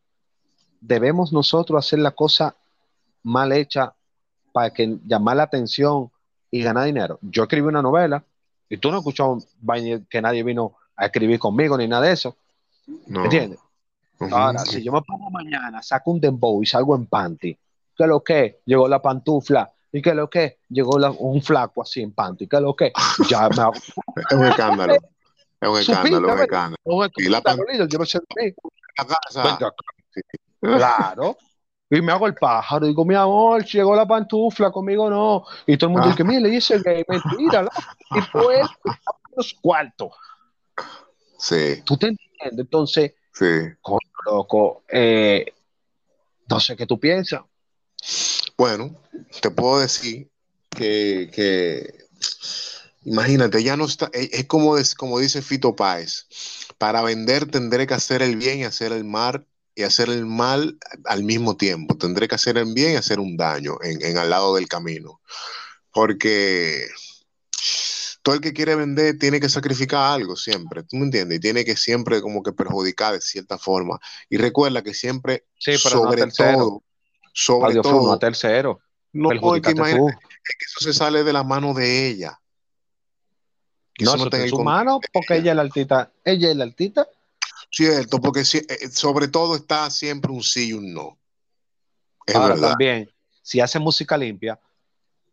¿Debemos 0.80 1.32
nosotros 1.32 1.84
hacer 1.84 1.98
la 1.98 2.12
cosa 2.12 2.56
mal 3.22 3.52
hecha 3.52 3.94
para 4.52 4.70
que 4.70 4.98
llamar 5.06 5.36
la 5.36 5.42
atención 5.44 6.10
y 6.50 6.62
ganar 6.62 6.86
dinero? 6.86 7.18
Yo 7.20 7.42
escribí 7.42 7.66
una 7.68 7.82
novela 7.82 8.24
y 8.68 8.78
tú 8.78 8.90
no 8.90 9.02
vaina 9.60 10.02
que 10.08 10.22
nadie 10.22 10.42
vino 10.42 10.76
a 10.96 11.06
escribir 11.06 11.38
conmigo 11.38 11.76
ni 11.76 11.86
nada 11.86 12.06
de 12.06 12.12
eso. 12.12 12.36
No. 13.06 13.24
¿Entiendes? 13.24 13.58
Ahora, 14.30 14.60
si 14.60 14.82
yo 14.82 14.92
me 14.92 15.02
pongo 15.02 15.30
mañana, 15.30 15.82
saco 15.82 16.12
un 16.12 16.20
dembow 16.20 16.62
y 16.62 16.66
salgo 16.66 16.96
en 16.96 17.06
panty, 17.06 17.54
¿qué 17.96 18.02
es 18.04 18.08
lo 18.08 18.22
que? 18.22 18.60
Llegó 18.64 18.88
la 18.88 19.02
pantufla. 19.02 19.73
¿Y 19.96 20.02
qué 20.02 20.10
es 20.10 20.16
lo 20.16 20.28
que? 20.28 20.58
Llegó 20.68 20.98
la- 20.98 21.12
un 21.12 21.40
flaco 21.40 21.80
así 21.82 22.02
en 22.02 22.12
panty. 22.12 22.48
¿Qué 22.48 22.56
es 22.56 22.62
lo 22.62 22.74
que? 22.74 22.92
Ya 23.28 23.48
me 23.48 23.62
hago 23.62 23.72
Es 24.30 24.36
un 24.36 24.44
escándalo. 24.44 24.94
Es 25.60 25.68
un 25.68 25.78
escándalo, 25.78 26.26
pinta, 26.26 26.34
un 26.82 27.04
escándalo. 27.04 27.72
Y 27.72 27.78
la 27.78 27.86
yo 27.86 27.98
no 28.00 28.04
sé 28.04 28.18
de 28.18 28.44
mí. 28.46 28.54
La 28.98 29.06
casa. 29.06 29.58
Claro. 30.60 31.36
Y 31.90 32.00
me 32.02 32.10
hago 32.10 32.26
el 32.26 32.34
pájaro. 32.34 32.86
Digo, 32.86 33.04
mi 33.04 33.14
amor, 33.14 33.64
llegó 33.64 33.94
la 33.94 34.04
pantufla, 34.04 34.72
conmigo 34.72 35.08
no. 35.08 35.44
Y 35.66 35.76
todo 35.76 35.90
el 35.90 35.92
mundo 35.92 36.08
Ah. 36.08 36.10
dice, 36.10 36.24
mire, 36.24 36.48
y 36.48 36.56
ese 36.56 36.80
gay, 36.80 37.04
mentira. 37.06 37.62
loco. 37.62 37.76
Y 38.16 38.20
pues, 38.32 38.66
los 39.36 39.54
cuartos. 39.62 40.10
Sí, 41.38 41.82
¿Tú 41.84 41.96
te 41.96 42.08
entiendes? 42.08 42.58
Entonces, 42.58 43.14
sí. 43.32 43.46
coño, 43.80 43.98
loco, 44.26 44.82
eh, 44.88 45.46
no 46.48 46.58
sé 46.58 46.74
qué 46.76 46.84
tú 46.86 46.98
piensas. 46.98 47.42
Bueno, 48.56 49.00
te 49.40 49.50
puedo 49.50 49.80
decir 49.80 50.30
que, 50.70 51.30
que 51.32 52.06
imagínate, 53.04 53.62
ya 53.62 53.76
no 53.76 53.84
está, 53.84 54.10
es, 54.12 54.30
es 54.32 54.46
como, 54.46 54.78
es 54.78 54.94
como 54.94 55.18
dice 55.18 55.42
Fito 55.42 55.74
Páez, 55.74 56.26
para 56.78 57.02
vender 57.02 57.50
tendré 57.50 57.86
que 57.86 57.94
hacer 57.94 58.22
el 58.22 58.36
bien 58.36 58.60
y 58.60 58.64
hacer 58.64 58.92
el 58.92 59.04
mal 59.04 59.46
y 59.74 59.82
hacer 59.82 60.08
el 60.08 60.24
mal 60.24 60.78
al 61.04 61.24
mismo 61.24 61.56
tiempo. 61.56 61.96
Tendré 61.96 62.28
que 62.28 62.36
hacer 62.36 62.58
el 62.58 62.72
bien 62.72 62.92
y 62.92 62.96
hacer 62.96 63.18
un 63.18 63.36
daño 63.36 63.76
en, 63.82 64.02
en 64.02 64.18
al 64.18 64.30
lado 64.30 64.54
del 64.54 64.68
camino. 64.68 65.20
Porque 65.92 66.86
todo 68.22 68.36
el 68.36 68.40
que 68.40 68.52
quiere 68.52 68.74
vender 68.74 69.18
tiene 69.18 69.38
que 69.38 69.48
sacrificar 69.48 70.12
algo 70.12 70.34
siempre, 70.34 70.82
¿tú 70.82 70.96
me 70.96 71.04
entiendes? 71.04 71.38
Y 71.38 71.40
tiene 71.40 71.64
que 71.64 71.76
siempre 71.76 72.22
como 72.22 72.42
que 72.42 72.52
perjudicar 72.52 73.14
de 73.14 73.20
cierta 73.20 73.58
forma. 73.58 73.98
Y 74.30 74.38
recuerda 74.38 74.82
que 74.82 74.94
siempre, 74.94 75.44
Sí, 75.58 75.72
no 75.92 76.08
a 76.08 76.14
sobre 77.34 77.74
todo, 77.80 78.12
no 78.12 78.18
tercero. 78.18 78.80
no, 79.12 79.30
es 79.30 79.34
que 79.34 79.40
Perjudícate 79.40 79.76
imagínate, 79.76 80.16
es 80.16 80.56
que 80.58 80.64
eso 80.66 80.80
se 80.80 80.92
sale 80.94 81.24
de 81.24 81.32
las 81.32 81.44
manos 81.44 81.74
de 81.76 82.08
ella. 82.08 82.40
Que 83.92 84.04
No, 84.04 84.14
eso 84.14 84.24
está 84.24 84.38
en 84.38 84.44
el 84.44 84.48
su 84.50 84.62
mano, 84.62 85.00
porque 85.12 85.36
ella 85.36 85.50
es 85.52 85.56
la 85.56 85.62
altita. 85.62 86.10
Ella 86.24 86.50
es 86.50 86.56
la 86.56 86.64
altita. 86.64 87.06
Cierto, 87.70 88.20
porque 88.20 88.44
si- 88.44 88.58
eh, 88.58 88.88
sobre 88.90 89.28
todo 89.28 89.56
está 89.56 89.90
siempre 89.90 90.30
un 90.32 90.42
sí 90.42 90.68
y 90.68 90.72
un 90.72 90.94
no. 90.94 91.18
Es 92.26 92.34
Ahora 92.36 92.54
verdad. 92.54 92.68
también, 92.70 93.10
si 93.42 93.60
hace 93.60 93.78
música 93.78 94.16
limpia, 94.16 94.58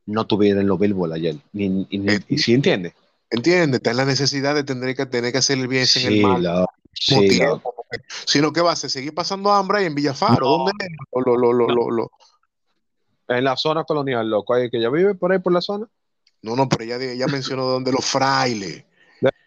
no 0.08 0.26
tuvieran 0.26 0.68
los 0.68 0.80
Billboard 0.80 1.14
ayer. 1.14 1.36
Ni, 1.54 1.70
ni- 1.70 1.88
ni- 1.92 2.14
Eh, 2.14 2.20
y 2.28 2.38
si 2.40 2.54
entiendes? 2.54 2.94
¿Entiendes? 3.30 3.78
Está 3.80 3.92
en 3.92 3.98
la 3.98 4.06
necesidad 4.06 4.56
de 4.56 4.64
tener 4.64 4.96
que, 4.96 5.06
tener 5.06 5.32
que 5.32 5.38
hacer 5.38 5.58
el 5.60 5.68
bien 5.68 5.86
sin 5.88 6.08
el 6.08 6.14
Sí, 6.16 6.22
mal. 6.22 6.44
lo- 6.44 6.68
sí, 6.94 7.28
tiempo, 7.30 7.62
porque 7.62 7.81
Sino 8.26 8.54
que 8.54 8.62
va 8.62 8.72
a 8.72 8.76
seguir 8.76 9.14
pasando 9.14 9.52
hambre 9.52 9.80
ahí 9.80 9.86
en 9.86 9.96
Villafaro. 9.96 10.46
No. 10.46 10.58
¿Dónde 10.58 10.72
es? 10.80 10.90
Lo- 11.26 11.36
lo- 11.38 11.54
lo- 11.54 11.68
No. 11.68 11.74
lo- 11.76 11.92
lo- 11.92 12.12
en 13.28 13.44
la 13.46 13.56
zona 13.56 13.84
colonial, 13.86 14.30
loco, 14.30 14.54
hay 14.54 14.70
que 14.70 14.78
ella 14.78 14.90
vive 14.90 15.16
por 15.16 15.32
ahí 15.32 15.40
por 15.40 15.54
la 15.54 15.62
zona. 15.62 15.88
No, 16.42 16.56
no, 16.56 16.68
pero 16.68 16.84
ella, 16.84 16.98
ella 16.98 17.28
mencionó 17.28 17.66
donde 17.66 17.92
los 17.92 18.04
frailes. 18.04 18.84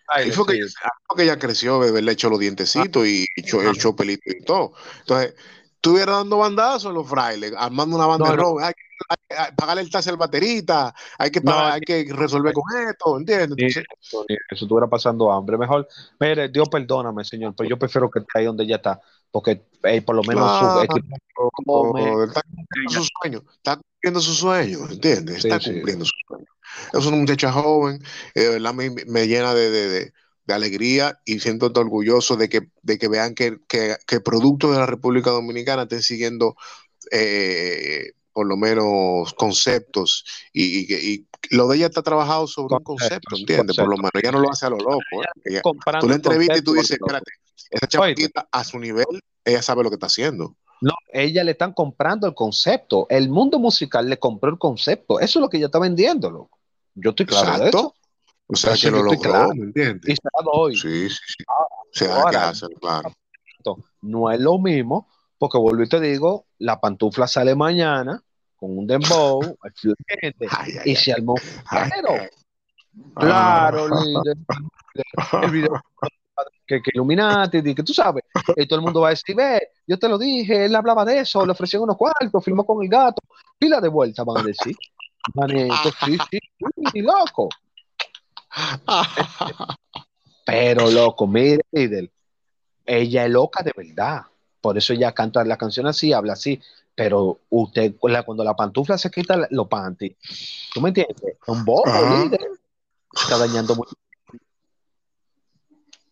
Ahí 0.07 0.25
Ahí 0.27 0.31
fue 0.31 0.47
que, 0.47 0.53
ella, 0.55 0.65
ahí 0.83 0.91
fue 1.07 1.17
que 1.17 1.23
ella 1.25 1.39
creció, 1.39 1.81
de 1.81 1.89
haberle 1.89 2.13
hecho 2.13 2.31
los 2.31 2.39
dientecitos 2.39 3.07
y 3.07 3.27
hecho, 3.37 3.61
Ajá. 3.61 3.71
hecho 3.71 3.97
pelito 3.97 4.31
y 4.31 4.45
todo. 4.45 4.73
Entonces, 5.01 5.35
estuviera 5.85 6.13
dando 6.13 6.39
bandazos 6.39 6.87
a 6.87 6.95
los 6.95 7.07
frailes, 7.07 7.53
armando 7.57 7.95
una 7.97 8.07
banda 8.07 8.25
No, 8.25 8.31
de 8.31 8.37
robo. 8.39 8.61
Hay, 8.61 8.73
que- 8.73 9.37
hay 9.37 9.49
que 9.49 9.53
pagarle 9.55 9.83
el 9.83 9.91
taxi 9.91 10.09
al 10.09 10.17
baterista, 10.17 10.95
hay 11.19 11.31
que, 11.31 11.41
No, 11.43 11.53
pagar- 11.53 11.73
hay 11.73 11.81
que 11.83 12.07
resolver 12.11 12.55
con 12.55 12.65
esto, 12.89 13.19
¿entiendes? 13.19 13.77
Eso, 13.77 14.25
eso 14.29 14.65
estuviera 14.65 14.87
pasando 14.89 15.31
hambre. 15.31 15.59
Mejor, 15.59 15.87
mire, 16.19 16.49
Dios 16.49 16.69
perdóname, 16.71 17.23
señor, 17.25 17.55
pero 17.55 17.69
yo 17.69 17.79
prefiero 17.79 18.11
que 18.11 18.21
esté 18.21 18.39
ahí 18.39 18.45
donde 18.47 18.65
ella 18.65 18.77
está, 18.77 18.99
porque 19.31 19.67
eh, 19.83 20.01
por 20.01 20.17
lo 20.17 20.23
menos 20.23 20.59
su 20.59 20.65
está 20.65 22.41
cumpliendo 22.43 22.91
su 22.91 23.09
sueño, 23.21 23.43
está 23.57 23.77
cumpliendo 23.77 24.21
su 24.21 24.33
sueño, 24.35 24.79
¿entiendes? 24.91 25.43
Sí, 25.43 25.49
Está 25.49 25.61
sí. 25.61 25.73
cumpliendo 25.75 26.05
su 26.07 26.13
sueño. 26.27 26.47
Es 26.93 27.07
una 27.07 27.17
muchacha 27.19 27.53
joven, 27.53 28.03
eh, 28.35 28.41
de 28.41 28.49
verdad 28.51 28.73
me, 28.75 28.91
me 28.91 29.27
llena 29.29 29.53
de, 29.55 29.71
de- 29.71 29.89
de- 29.89 30.13
de 30.47 30.55
alegría 30.55 31.19
y 31.25 31.41
siento 31.41 31.73
orgulloso 31.75 32.37
de 32.37 32.49
que, 32.49 32.69
de 32.83 32.99
que 32.99 33.09
vean 33.09 33.35
que, 33.35 33.59
que, 33.69 33.97
que 34.07 34.21
productos 34.21 34.73
de 34.73 34.79
la 34.79 34.87
República 34.87 35.31
Dominicana 35.31 35.83
estén 35.83 36.03
siguiendo 36.03 36.55
eh, 37.11 38.13
por 38.33 38.47
lo 38.47 38.57
menos 38.57 39.33
conceptos 39.35 40.25
y, 40.53 40.81
y, 40.81 40.87
que- 40.87 41.01
y 41.03 41.27
lo 41.51 41.69
de 41.69 41.77
ella 41.77 41.87
está 41.87 42.03
trabajado 42.03 42.47
sobre 42.47 42.75
un 42.75 42.83
concepto, 42.83 43.37
¿entiendes? 43.37 43.77
Por 43.77 43.89
lo 43.89 43.97
menos 43.97 44.11
ella 44.15 44.33
no 44.33 44.41
lo 44.41 44.51
hace 44.51 44.67
a 44.67 44.71
lo 44.71 44.77
loco. 44.79 45.01
¿eh? 45.23 45.27
Ella- 45.45 45.63
tú 46.01 46.09
la 46.09 46.15
entrevistas 46.17 46.59
y 46.59 46.63
tú 46.63 46.73
dices, 46.75 46.93
espérate, 46.93 47.33
esa 47.71 47.87
chamaquita 47.87 48.49
a 48.51 48.65
su 48.65 48.79
nivel, 48.79 49.07
ella 49.45 49.63
sabe 49.63 49.83
lo 49.83 49.91
que 49.91 49.95
está 49.95 50.07
haciendo. 50.07 50.57
No, 50.81 50.93
ella 51.13 51.45
le 51.45 51.53
están 51.53 51.73
comprando 51.73 52.27
el 52.27 52.35
concepto. 52.35 53.07
El 53.09 53.31
mundo 53.31 53.59
musical 53.59 54.09
le 54.11 54.19
compró 54.19 54.51
el 54.51 54.59
concepto. 54.59 55.21
Eso 55.21 55.39
es 55.39 55.43
lo 55.43 55.49
que 55.49 55.57
ella 55.57 55.67
está 55.67 55.79
vendiendo, 55.79 56.31
loco. 56.31 56.59
Yo 56.95 57.11
estoy 57.11 57.27
claro 57.27 57.47
de 57.47 57.57
Exacto. 57.69 57.79
eso. 57.79 57.95
O 58.47 58.57
sea, 58.57 58.75
que 58.75 58.91
lo 58.91 59.03
logró, 59.03 59.19
claro. 59.21 59.55
¿me 59.55 59.65
entiendes? 59.65 60.11
Y 60.11 60.15
se 60.17 60.23
la 60.25 60.53
doy. 60.53 60.77
Sí, 60.77 61.09
sí, 61.09 61.21
sí. 61.27 61.45
Se 61.93 62.09
da 62.09 62.31
que 62.31 62.37
hacer, 62.37 62.69
claro. 62.81 63.13
No 64.03 64.31
es 64.31 64.41
lo 64.41 64.59
mismo, 64.59 65.09
porque 65.39 65.59
vuelvo 65.59 65.83
y 65.83 65.89
te 65.89 66.01
digo, 66.01 66.47
la 66.59 66.81
pantufla 66.81 67.27
sale 67.27 67.55
mañana 67.55 68.23
con 68.57 68.77
un 68.77 68.87
dembow, 68.87 69.41
excelente, 69.65 70.47
Ay, 70.51 70.73
ay, 70.85 70.93
y 70.93 70.97
se 70.97 71.13
armó 71.13 71.35
pero 71.71 72.11
ay. 72.11 72.29
Claro, 73.15 73.87
Ah. 73.91 74.05
líder. 74.05 74.37
El 75.43 75.51
video 75.51 75.81
que, 76.67 76.83
que 76.83 76.91
Illuminati, 76.95 77.75
que 77.75 77.83
tú 77.83 77.93
sabes, 77.93 78.25
y 78.57 78.67
todo 78.67 78.79
el 78.79 78.85
mundo 78.85 79.01
va 79.01 79.09
a 79.09 79.11
decir, 79.11 79.37
ve, 79.37 79.69
yo 79.87 79.99
te 79.99 80.09
lo 80.09 80.19
dije, 80.19 80.65
él 80.65 80.75
hablaba 80.75 81.05
de 81.05 81.21
eso, 81.21 81.45
le 81.45 81.53
ofrecieron 81.53 81.85
unos 81.85 81.97
cuartos, 81.97 82.45
filmó 82.45 82.65
con 82.65 82.83
el 82.83 82.89
gato, 82.89 83.23
pila 83.59 83.81
de 83.81 83.89
vuelta, 83.89 84.25
van 84.25 84.39
a 84.39 84.43
decir. 84.43 84.75
Manito, 85.35 85.91
sí, 86.05 86.19
sí, 86.31 86.39
sí, 86.93 87.01
loco. 87.01 87.49
Pero, 90.47 90.91
loco, 90.91 91.27
mire, 91.27 91.63
líder, 91.73 92.11
ella 92.85 93.25
es 93.25 93.31
loca 93.31 93.63
de 93.63 93.73
verdad. 93.77 94.23
Por 94.61 94.77
eso 94.79 94.93
ella 94.93 95.13
canta 95.13 95.45
la 95.45 95.57
canción 95.57 95.87
así, 95.87 96.13
habla 96.13 96.35
así. 96.35 96.61
Pero 96.95 97.41
usted, 97.51 97.95
cuando 97.99 98.45
la 98.45 98.55
pantufla 98.55 98.97
se 98.99 99.11
quita 99.11 99.47
los 99.51 99.67
panties, 99.69 100.15
¿tú 100.73 100.81
me 100.81 100.91
entiendes? 100.91 101.17
Es 101.23 101.49
un 101.49 101.65
bobo, 101.65 101.85
líder. 101.87 102.41
Está 103.13 103.39
dañando 103.39 103.75
mucho. 103.75 103.95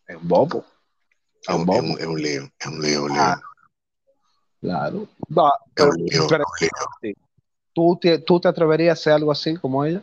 Es 0.08 0.16
un 0.16 0.28
bobo. 0.28 0.64
Es 1.46 1.54
un 1.54 1.64
bobo. 1.66 1.78
un- 1.80 1.98
es 2.00 2.06
un 2.06 2.20
lío, 2.22 2.42
es 2.58 2.66
un 2.66 2.80
lío, 2.82 2.90
es 2.90 2.98
un 2.98 3.08
lío. 3.12 3.20
Ah, 3.22 3.40
Claro. 4.60 5.08
Va, 5.36 5.48
Es 5.48 5.72
pero- 5.74 5.90
un 5.90 5.96
lío, 6.04 6.26
pero- 6.28 6.44
es 6.60 6.68
un 6.70 7.08
lío. 7.08 7.14
¿tú, 7.74 7.98
te, 8.00 8.18
¿Tú 8.18 8.40
te 8.40 8.48
atreverías 8.48 8.98
a 8.98 9.00
hacer 9.00 9.12
algo 9.14 9.30
así 9.32 9.56
como 9.56 9.84
ella? 9.84 10.02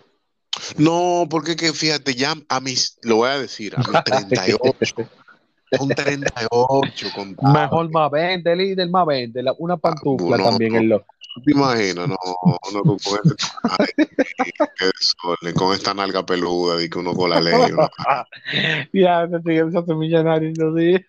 No, 0.78 1.28
porque 1.30 1.56
que 1.56 1.74
fíjate, 1.74 2.14
ya 2.16 2.36
a 2.48 2.60
mis, 2.60 2.98
lo 3.04 3.18
voy 3.18 3.30
a 3.30 3.40
decir, 3.40 3.76
a 3.76 3.80
mis 3.80 4.04
38, 4.04 5.10
son 5.78 5.90
38, 5.90 7.08
compadre. 7.16 7.60
Mejor 7.62 7.92
más 7.92 8.12
vende, 8.12 8.56
líder, 8.56 8.90
más 8.90 9.06
vende. 9.06 9.44
La- 9.44 9.54
una 9.58 9.78
pantufla 9.78 10.38
no, 10.38 10.44
también 10.44 10.74
no. 10.74 10.80
es 10.80 10.86
lo. 10.86 11.00
¿Tú 11.36 11.42
te 11.44 11.52
imaginas? 11.52 12.08
No, 12.08 12.18
uno 12.72 12.82
con, 12.84 12.98
con 12.98 13.20
este, 13.24 13.36
con 15.56 15.74
esta 15.74 15.94
nalga 15.94 16.26
peluda 16.26 16.82
y 16.84 16.90
que 16.90 16.98
uno 17.00 17.14
con 17.14 17.30
la 17.30 17.40
ley. 17.40 17.72
uno- 17.72 17.90
Ya, 18.94 19.28
te 19.28 19.38
estoy 19.38 19.60
hace 19.60 19.94
millonario 19.94 20.52
no 20.58 20.74
días. 20.74 21.02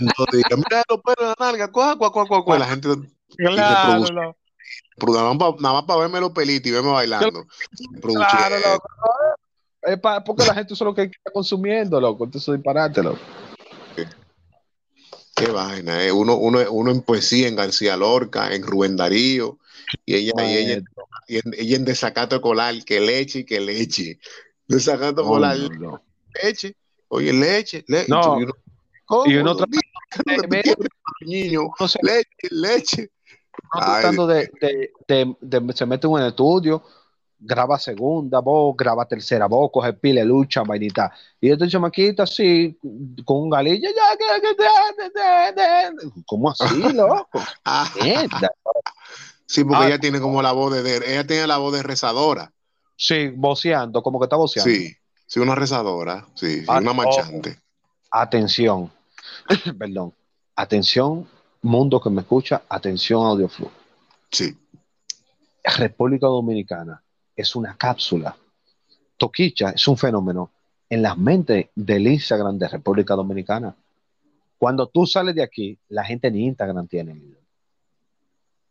no 0.00 0.26
diga, 0.32 0.56
mira 0.56 0.82
los 0.88 1.00
pelos 1.02 1.16
de 1.18 1.26
la 1.26 1.34
nalga, 1.38 1.70
cuá, 1.70 1.96
cuá, 1.96 2.10
cuá, 2.10 2.26
cuá, 2.26 2.44
cuá. 2.44 2.58
La 2.58 2.66
gente 2.66 2.88
Claro. 3.36 4.34
Nada 5.06 5.34
más 5.34 5.38
para 5.38 5.56
nada 5.60 5.74
más 5.74 5.84
pa 5.84 5.96
verme 5.96 6.20
los 6.20 6.32
pelitos 6.32 6.68
y 6.68 6.72
verme 6.72 6.90
bailando. 6.90 7.46
Claro, 8.02 8.56
loco. 8.58 8.88
Es 9.82 9.98
porque 10.24 10.44
la 10.44 10.54
gente 10.54 10.74
eso 10.74 10.84
es 10.84 10.86
lo 10.86 10.94
que 10.94 11.02
está 11.02 11.30
consumiendo, 11.32 12.00
loco. 12.00 12.24
Entonces 12.24 12.54
disparate, 12.54 13.02
loco. 13.02 13.18
Qué 15.36 15.50
vaina, 15.50 16.02
eh. 16.02 16.10
Uno, 16.10 16.36
uno, 16.36 16.60
uno 16.70 16.90
en 16.90 17.02
poesía, 17.02 17.46
en 17.46 17.56
García 17.56 17.94
Lorca, 17.96 18.54
en 18.54 18.62
Rubén 18.62 18.96
Darío, 18.96 19.58
y 20.06 20.14
ella, 20.14 20.32
y 20.38 20.56
ella, 20.56 20.82
y 21.28 21.36
en, 21.36 21.42
ella 21.58 21.76
en 21.76 21.84
desacato 21.84 22.40
colar, 22.40 22.74
que 22.84 23.00
leche 23.00 23.44
que 23.44 23.60
leche. 23.60 24.18
Desacato 24.66 25.22
No, 25.22 25.28
colar, 25.28 25.58
no, 25.78 26.02
leche. 26.42 26.74
Oye, 27.08 27.34
leche, 27.34 27.84
leche. 27.86 28.08
No. 28.08 28.40
Y 28.40 28.44
uno, 28.44 28.52
¿cómo? 29.04 29.30
Y 29.30 29.36
uno 29.36 29.56
repitiendo, 30.24 30.86
niño, 31.20 31.68
leche, 32.00 32.48
leche. 32.50 33.10
Tratando 33.72 34.26
de, 34.26 34.50
de, 34.60 34.92
de- 35.08 35.36
de- 35.40 35.72
se 35.74 35.86
mete 35.86 36.06
en 36.06 36.16
el 36.18 36.26
estudio, 36.28 36.82
graba 37.38 37.78
segunda 37.78 38.40
voz, 38.40 38.74
graba 38.76 39.06
tercera 39.06 39.46
voz, 39.46 39.70
coge 39.72 39.92
pile, 39.92 40.24
lucha, 40.24 40.62
vainita. 40.62 41.12
Y 41.40 41.50
este 41.50 41.68
chamaquito 41.68 42.22
así, 42.22 42.78
con 43.24 43.42
un 43.42 43.50
galillo, 43.50 43.88
¿cómo 46.26 46.50
así, 46.50 46.64
loco? 46.94 47.40
Sí, 49.46 49.62
porque 49.64 49.84
Ah. 49.84 49.86
ella 49.88 49.98
tiene 49.98 50.20
como 50.20 50.42
la 50.42 50.52
voz 50.52 50.72
de, 50.82 50.96
ella 50.96 51.26
tiene 51.26 51.46
la 51.46 51.58
voz 51.58 51.72
de 51.72 51.82
rezadora. 51.82 52.52
Sí, 52.96 53.28
voceando, 53.28 54.02
como 54.02 54.18
que 54.18 54.24
está 54.24 54.36
voceando. 54.36 54.70
Sí, 54.70 54.92
sí, 55.26 55.38
una 55.40 55.54
rezadora, 55.54 56.26
sí, 56.34 56.60
sí, 56.60 56.64
Ah, 56.68 56.78
una 56.78 56.92
marchante. 56.92 57.60
Atención, 58.10 58.90
perdón, 59.78 60.12
atención, 60.56 61.28
mundo 61.66 62.00
que 62.00 62.10
me 62.10 62.22
escucha, 62.22 62.62
atención, 62.68 63.24
Audioflu. 63.26 63.68
Sí, 64.30 64.56
República 65.64 66.26
Dominicana 66.26 67.02
es 67.34 67.54
una 67.56 67.76
cápsula. 67.76 68.36
Toquicha 69.16 69.70
es 69.70 69.86
un 69.88 69.96
fenómeno 69.96 70.50
en 70.88 71.02
las 71.02 71.16
mentes 71.18 71.66
del 71.74 72.06
Instagram 72.06 72.58
de 72.58 72.68
República 72.68 73.14
Dominicana. 73.14 73.74
Cuando 74.58 74.86
tú 74.86 75.06
sales 75.06 75.34
de 75.34 75.42
aquí, 75.42 75.78
la 75.88 76.04
gente 76.04 76.30
ni 76.30 76.44
Instagram 76.46 76.86
tiene. 76.86 77.20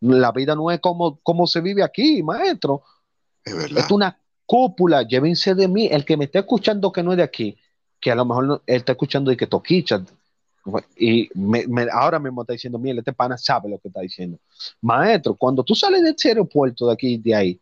La 0.01 0.31
vida 0.31 0.55
no 0.55 0.71
es 0.71 0.79
como, 0.79 1.19
como 1.21 1.47
se 1.47 1.61
vive 1.61 1.83
aquí, 1.83 2.21
maestro. 2.23 2.83
es 3.43 3.55
verdad. 3.55 3.79
Es 3.85 3.91
una 3.91 4.17
cúpula, 4.45 5.03
llévense 5.03 5.55
de 5.55 5.67
mí. 5.67 5.87
El 5.91 6.05
que 6.05 6.17
me 6.17 6.25
está 6.25 6.39
escuchando 6.39 6.91
que 6.91 7.03
no 7.03 7.11
es 7.11 7.17
de 7.17 7.23
aquí, 7.23 7.57
que 7.99 8.11
a 8.11 8.15
lo 8.15 8.25
mejor 8.25 8.45
no- 8.45 8.61
él 8.65 8.75
está 8.77 8.91
escuchando 8.93 9.31
y 9.31 9.37
que 9.37 9.47
toquicha. 9.47 10.03
Y 10.97 11.29
me- 11.35 11.67
me- 11.67 11.87
ahora 11.91 12.17
mismo 12.19 12.41
está 12.41 12.53
diciendo, 12.53 12.79
mira, 12.79 12.97
este 12.99 13.13
pana 13.13 13.37
sabe 13.37 13.69
lo 13.69 13.77
que 13.77 13.87
está 13.89 14.01
diciendo. 14.01 14.39
Maestro, 14.81 15.35
cuando 15.35 15.63
tú 15.63 15.75
sales 15.75 16.01
de 16.03 16.09
ese 16.11 16.29
aeropuerto 16.29 16.87
de 16.87 16.93
aquí 16.93 17.13
y 17.13 17.17
de 17.17 17.35
ahí, 17.35 17.61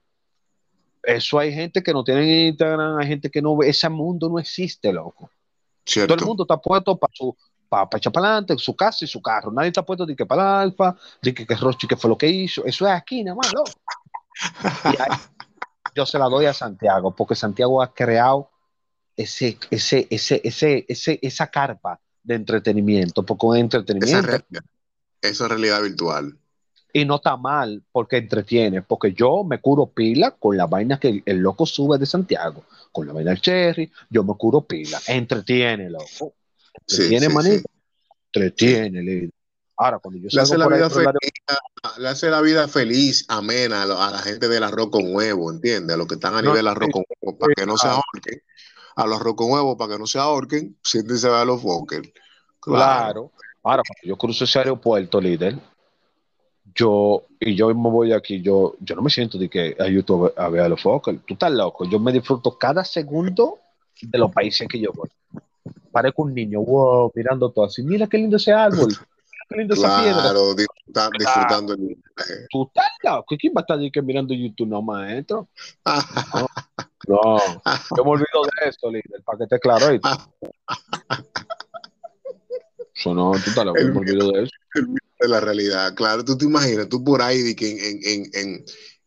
eso 1.03 1.37
hay 1.37 1.53
gente 1.53 1.83
que 1.83 1.91
no 1.91 2.03
tiene 2.03 2.47
Instagram, 2.47 2.97
hay 2.97 3.07
gente 3.07 3.29
que 3.29 3.41
no 3.41 3.57
ve, 3.57 3.69
ese 3.69 3.89
mundo 3.89 4.29
no 4.29 4.39
existe, 4.39 4.93
loco. 4.93 5.29
Cierto. 5.85 6.13
Todo 6.15 6.23
el 6.23 6.27
mundo 6.27 6.43
está 6.43 6.57
puesto 6.57 6.97
para 6.97 7.11
su 7.13 7.35
para 7.67 7.89
echar 7.97 8.13
para 8.13 8.27
adelante, 8.27 8.55
su 8.59 8.75
casa 8.75 9.03
y 9.03 9.07
su 9.07 9.19
carro. 9.19 9.51
Nadie 9.51 9.69
está 9.69 9.83
puesto 9.83 10.05
de 10.05 10.15
que 10.15 10.27
para 10.27 10.43
el 10.43 10.69
alfa, 10.69 10.95
de 11.23 11.33
que, 11.33 11.45
que 11.45 11.55
Rochi 11.55 11.87
que 11.87 11.97
fue 11.97 12.07
lo 12.07 12.17
que 12.17 12.27
hizo. 12.27 12.63
Eso 12.65 12.85
es 12.85 12.93
aquí 12.93 13.23
nada 13.23 13.35
más, 13.35 13.51
loco. 13.51 13.71
Y 14.85 15.01
ahí 15.01 15.17
yo 15.95 16.05
se 16.05 16.19
la 16.19 16.25
doy 16.25 16.45
a 16.45 16.53
Santiago, 16.53 17.15
porque 17.15 17.33
Santiago 17.33 17.81
ha 17.81 17.91
creado 17.91 18.51
ese, 19.17 19.57
ese, 19.71 20.07
ese, 20.11 20.39
ese, 20.43 20.85
ese, 20.87 21.19
esa 21.21 21.47
carpa 21.47 21.99
de 22.23 22.35
entretenimiento, 22.35 23.23
porque 23.23 23.45
es 23.47 23.51
Esa 23.53 23.59
entretenimiento. 23.61 24.19
es 24.19 24.25
realidad. 24.25 24.63
Eso 25.21 25.43
es 25.45 25.49
realidad 25.49 25.81
virtual. 25.81 26.37
Y 26.95 27.05
no 27.05 27.15
está 27.15 27.37
mal, 27.37 27.81
porque 27.91 28.17
entretiene, 28.17 28.81
porque 28.83 29.13
yo 29.13 29.43
me 29.43 29.59
curo 29.59 29.87
pila 29.87 30.31
con 30.31 30.55
la 30.55 30.67
vaina 30.67 30.99
que 30.99 31.09
el, 31.09 31.23
el 31.25 31.37
loco 31.39 31.65
sube 31.65 31.97
de 31.97 32.05
Santiago, 32.05 32.65
con 32.91 33.07
la 33.07 33.13
vaina 33.13 33.31
del 33.31 33.41
cherry, 33.41 33.91
yo 34.09 34.23
me 34.23 34.35
curo 34.35 34.61
pila. 34.61 34.99
Entretiene, 35.07 35.89
loco. 35.89 36.35
Sí, 36.85 37.03
Entretiene, 37.03 37.27
sí, 37.27 37.33
manito. 37.33 37.69
sí. 37.69 37.79
Entretiene, 38.33 39.01
líder. 39.01 39.29
Ahora, 39.75 39.97
cuando 39.99 40.19
yo 40.21 40.27
Le 40.31 40.41
hace, 40.41 40.57
la 40.57 40.67
vida 40.67 40.89
feliz, 40.89 41.09
le 41.97 42.07
hace 42.07 42.29
la 42.29 42.41
vida 42.41 42.67
feliz, 42.67 43.25
amena 43.27 43.81
a, 43.83 43.85
lo- 43.87 43.99
a 44.01 44.11
la 44.11 44.19
gente 44.19 44.47
del 44.47 44.63
arroz 44.63 44.89
con 44.91 45.15
huevo, 45.15 45.51
¿entiendes? 45.51 45.95
A 45.95 45.97
los 45.97 46.07
que 46.07 46.13
están 46.15 46.35
a 46.35 46.41
No, 46.43 46.51
nivel 46.51 46.67
arroz 46.67 46.87
sí, 46.87 46.91
con 46.91 47.03
huevo, 47.21 47.37
para 47.39 47.53
que 47.55 47.65
no 47.65 47.75
se 47.77 47.87
claro. 47.87 48.01
ahorquen. 48.13 48.41
A 48.95 49.05
los 49.07 49.19
arroz 49.19 49.35
con 49.35 49.51
huevo, 49.51 49.75
para 49.77 49.93
que 49.93 49.99
no 49.99 50.05
se 50.05 50.19
ahorquen, 50.19 50.77
siéntense 50.83 51.27
a 51.27 51.43
los 51.45 51.61
fokker. 51.61 52.13
Claro. 52.59 53.31
Ahora, 53.63 53.81
cuando 53.87 54.07
yo 54.07 54.17
cruzo 54.17 54.43
ese 54.43 54.59
aeropuerto, 54.59 55.19
líder, 55.19 55.57
yo, 56.75 57.23
y 57.39 57.55
yo 57.55 57.67
me 57.73 57.89
voy 57.89 58.13
aquí, 58.13 58.41
yo, 58.41 58.75
yo 58.79 58.95
no 58.95 59.01
me 59.01 59.09
siento 59.09 59.37
de 59.37 59.49
que 59.49 59.75
a 59.79 59.87
YouTube 59.87 60.33
a 60.35 60.49
ver 60.49 60.61
a 60.61 60.69
los 60.69 60.81
focos. 60.81 61.15
Tú 61.25 61.33
estás 61.33 61.51
loco. 61.51 61.85
Yo 61.85 61.99
me 61.99 62.11
disfruto 62.11 62.57
cada 62.57 62.83
segundo 62.83 63.59
de 64.01 64.17
los 64.17 64.31
países 64.31 64.67
que 64.67 64.79
yo 64.79 64.91
voy. 64.93 65.09
Parezco 65.91 66.23
un 66.23 66.33
niño, 66.33 66.61
wow, 66.61 67.11
mirando 67.13 67.51
todo 67.51 67.65
así. 67.65 67.83
Mira 67.83 68.07
qué 68.07 68.17
lindo 68.17 68.37
ese 68.37 68.51
árbol. 68.51 68.87
Mira 68.89 69.45
Qué 69.49 69.57
lindo 69.57 69.73
esa 69.75 70.01
piedra. 70.01 70.21
Claro, 70.21 70.55
disfruta- 70.55 71.09
disfrutando 71.17 71.73
el. 71.73 71.97
Tú 72.49 72.63
estás 72.67 72.87
loco. 73.03 73.35
¿Quién 73.37 73.53
va 73.55 73.59
a 73.59 73.63
estar 73.63 73.77
de 73.77 73.91
que 73.91 74.01
mirando 74.01 74.33
YouTube, 74.33 74.67
no, 74.67 74.81
maestro? 74.81 75.47
No, 76.33 76.47
yo 77.07 78.03
me 78.03 78.11
olvido 78.11 78.43
de 78.43 78.49
eso, 78.69 78.89
líder, 78.91 79.23
para 79.25 79.37
que 79.37 79.43
esté 79.45 79.59
claro. 79.59 79.87
¿oíste? 79.87 80.09
Eso 82.95 83.13
no, 83.13 83.31
tú 83.31 83.49
estás 83.49 83.65
loco, 83.65 83.79
yo 83.79 83.87
me 83.93 83.99
olvido 83.99 84.31
de 84.31 84.43
eso. 84.43 84.51
de 85.19 85.27
la 85.27 85.39
realidad. 85.39 85.93
Claro, 85.95 86.23
tú 86.23 86.37
te 86.37 86.45
imaginas, 86.45 86.87
tú 86.89 87.03
por 87.03 87.21
ahí 87.21 87.41
de 87.41 87.55
que 87.55 87.71
en, 87.71 87.99
en, 88.03 88.29
en, 88.33 88.65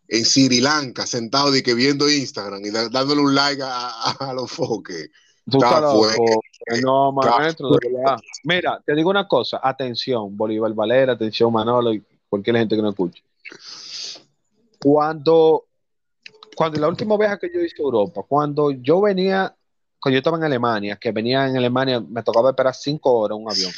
en, 0.08 0.24
Sri 0.24 0.60
Lanka, 0.60 1.06
sentado 1.06 1.50
de 1.50 1.62
que 1.62 1.74
viendo 1.74 2.08
Instagram 2.10 2.64
y 2.64 2.70
da- 2.70 2.88
dándole 2.88 3.20
un 3.20 3.34
like 3.34 3.62
a, 3.62 3.88
a, 3.88 4.16
a 4.30 4.34
los 4.34 4.50
foques. 4.50 5.10
Fuerte. 5.48 6.20
No, 6.82 7.12
maestro, 7.12 7.70
de 7.70 7.92
verdad. 7.92 8.16
Mira, 8.42 8.82
te 8.84 8.94
digo 8.96 9.10
una 9.10 9.28
cosa, 9.28 9.60
atención, 9.62 10.36
Bolívar 10.36 10.72
Valera, 10.74 11.12
atención, 11.12 11.52
Manolo 11.52 11.92
y 11.92 12.02
cualquier 12.28 12.56
gente 12.56 12.74
que 12.74 12.82
no 12.82 12.90
escuche. 12.90 13.22
Cuando, 14.80 15.65
cuando 16.56 16.80
la 16.80 16.88
última 16.88 17.16
vez 17.18 17.38
que 17.38 17.50
yo 17.52 17.60
hice 17.60 17.76
Europa, 17.78 18.22
cuando 18.26 18.70
yo 18.70 19.02
venía, 19.02 19.54
cuando 20.00 20.14
yo 20.14 20.18
estaba 20.18 20.38
en 20.38 20.44
Alemania, 20.44 20.96
que 20.96 21.12
venía 21.12 21.46
en 21.46 21.56
Alemania, 21.56 22.00
me 22.00 22.22
tocaba 22.22 22.48
esperar 22.50 22.74
cinco 22.74 23.12
horas 23.12 23.38
un 23.38 23.48
avión. 23.48 23.70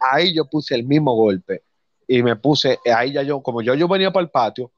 Ahí 0.00 0.32
yo 0.32 0.44
puse 0.44 0.76
el 0.76 0.84
mismo 0.84 1.14
golpe 1.14 1.64
y 2.06 2.22
me 2.22 2.36
puse, 2.36 2.78
ahí 2.96 3.12
ya 3.12 3.22
yo, 3.22 3.42
como 3.42 3.62
yo, 3.62 3.74
yo 3.74 3.88
venía 3.88 4.12
para 4.12 4.22
el 4.22 4.30
patio, 4.30 4.70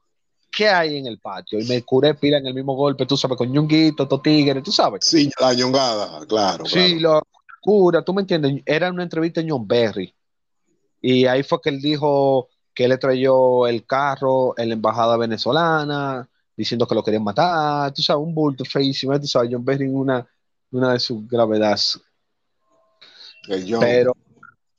¿qué 0.51 0.67
hay 0.67 0.97
en 0.97 1.05
el 1.05 1.19
patio? 1.19 1.59
Y 1.59 1.65
me 1.65 1.83
curé 1.83 2.15
pila 2.15 2.39
en 2.39 2.47
el 2.47 2.55
mismo 2.55 2.75
golpe, 2.75 3.05
tú 3.05 3.15
sabes, 3.15 3.37
con 3.37 3.51
ñunguito, 3.51 4.07
to 4.07 4.19
tigre, 4.19 4.61
tú 4.63 4.71
sabes. 4.71 5.05
Sí, 5.05 5.29
la 5.39 5.53
ñongada, 5.53 6.25
claro. 6.25 6.65
Sí, 6.65 6.97
claro. 6.97 7.19
lo 7.19 7.21
cura, 7.61 8.01
tú 8.01 8.15
me 8.15 8.21
entiendes. 8.21 8.63
Era 8.65 8.89
una 8.89 9.03
entrevista 9.03 9.41
en 9.41 9.49
John 9.51 9.67
Berry. 9.67 10.11
Y 11.01 11.27
ahí 11.27 11.43
fue 11.43 11.61
que 11.61 11.69
él 11.69 11.81
dijo 11.81 12.49
que 12.73 12.87
le 12.87 12.97
trayó 12.97 13.67
el 13.67 13.85
carro 13.85 14.57
en 14.57 14.69
la 14.69 14.73
embajada 14.73 15.17
venezolana, 15.17 16.27
diciendo 16.57 16.87
que 16.87 16.95
lo 16.95 17.03
querían 17.03 17.23
matar, 17.23 17.93
tú 17.93 18.01
sabes, 18.01 18.23
un 18.23 18.33
bulto 18.33 18.65
feísimo, 18.65 19.17
tú 19.19 19.27
sabes, 19.27 19.49
John 19.51 19.63
Berry 19.63 19.87
una, 19.87 20.27
una 20.71 20.93
de 20.93 20.99
sus 20.99 21.25
gravedades. 21.27 22.01
Pero, 23.79 24.13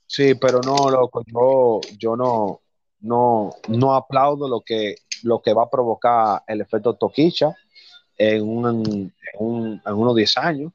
sí, 0.05 0.35
pero 0.35 0.59
no, 0.59 0.89
loco, 0.89 1.23
yo, 1.25 1.79
yo 1.97 2.15
no, 2.15 2.61
no, 2.99 3.55
no 3.69 3.95
aplaudo 3.95 4.47
lo 4.47 4.61
que, 4.61 4.95
lo 5.23 5.41
que 5.41 5.53
va 5.53 5.63
a 5.63 5.69
provocar 5.69 6.43
el 6.45 6.61
efecto 6.61 6.95
Toquicha 6.95 7.55
en, 8.17 8.43
un, 8.43 9.13
en, 9.39 9.93
unos 9.93 10.15
10 10.15 10.37
años. 10.37 10.73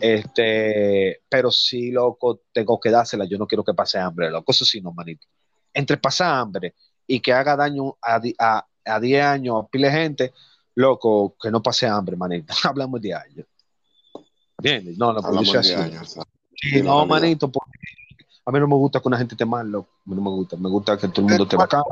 Este, 0.00 1.20
pero 1.28 1.50
sí, 1.50 1.90
loco, 1.90 2.40
tengo 2.50 2.80
que 2.80 2.90
dársela. 2.90 3.26
Yo 3.26 3.36
no 3.36 3.46
quiero 3.46 3.62
que 3.62 3.74
pase 3.74 3.98
hambre, 3.98 4.30
loco. 4.30 4.50
Eso 4.50 4.64
sí, 4.64 4.80
no, 4.80 4.92
manito. 4.92 5.26
Entre 5.74 5.98
pasar 5.98 6.34
hambre 6.34 6.74
y 7.06 7.20
que 7.20 7.32
haga 7.32 7.56
daño 7.56 7.96
a, 8.00 8.20
a, 8.38 8.66
a 8.84 9.00
10 9.00 9.24
años 9.24 9.66
pile 9.70 9.90
gente, 9.90 10.32
loco, 10.74 11.36
que 11.40 11.50
no 11.50 11.62
pase 11.62 11.86
hambre, 11.86 12.16
manito. 12.16 12.52
Hablamos 12.64 13.00
de 13.00 13.14
años. 13.14 13.46
Bien, 14.58 14.96
no, 14.96 15.12
no, 15.12 15.22
pues 15.22 15.54
así. 15.56 15.74
sí, 16.54 16.82
no, 16.82 17.04
manito, 17.04 17.50
porque 17.50 17.78
a 18.44 18.50
mí 18.52 18.60
no 18.60 18.68
me 18.68 18.76
gusta 18.76 19.00
que 19.00 19.08
una 19.08 19.18
gente 19.18 19.34
te 19.34 19.44
mal, 19.44 19.70
loco. 19.70 19.90
A 20.06 20.10
mí 20.10 20.16
no 20.16 20.22
me 20.22 20.30
gusta. 20.30 20.56
Me 20.56 20.68
gusta 20.68 20.96
que 20.96 21.08
todo 21.08 21.26
el 21.26 21.30
mundo 21.30 21.48
te 21.48 21.56
bacán. 21.56 21.82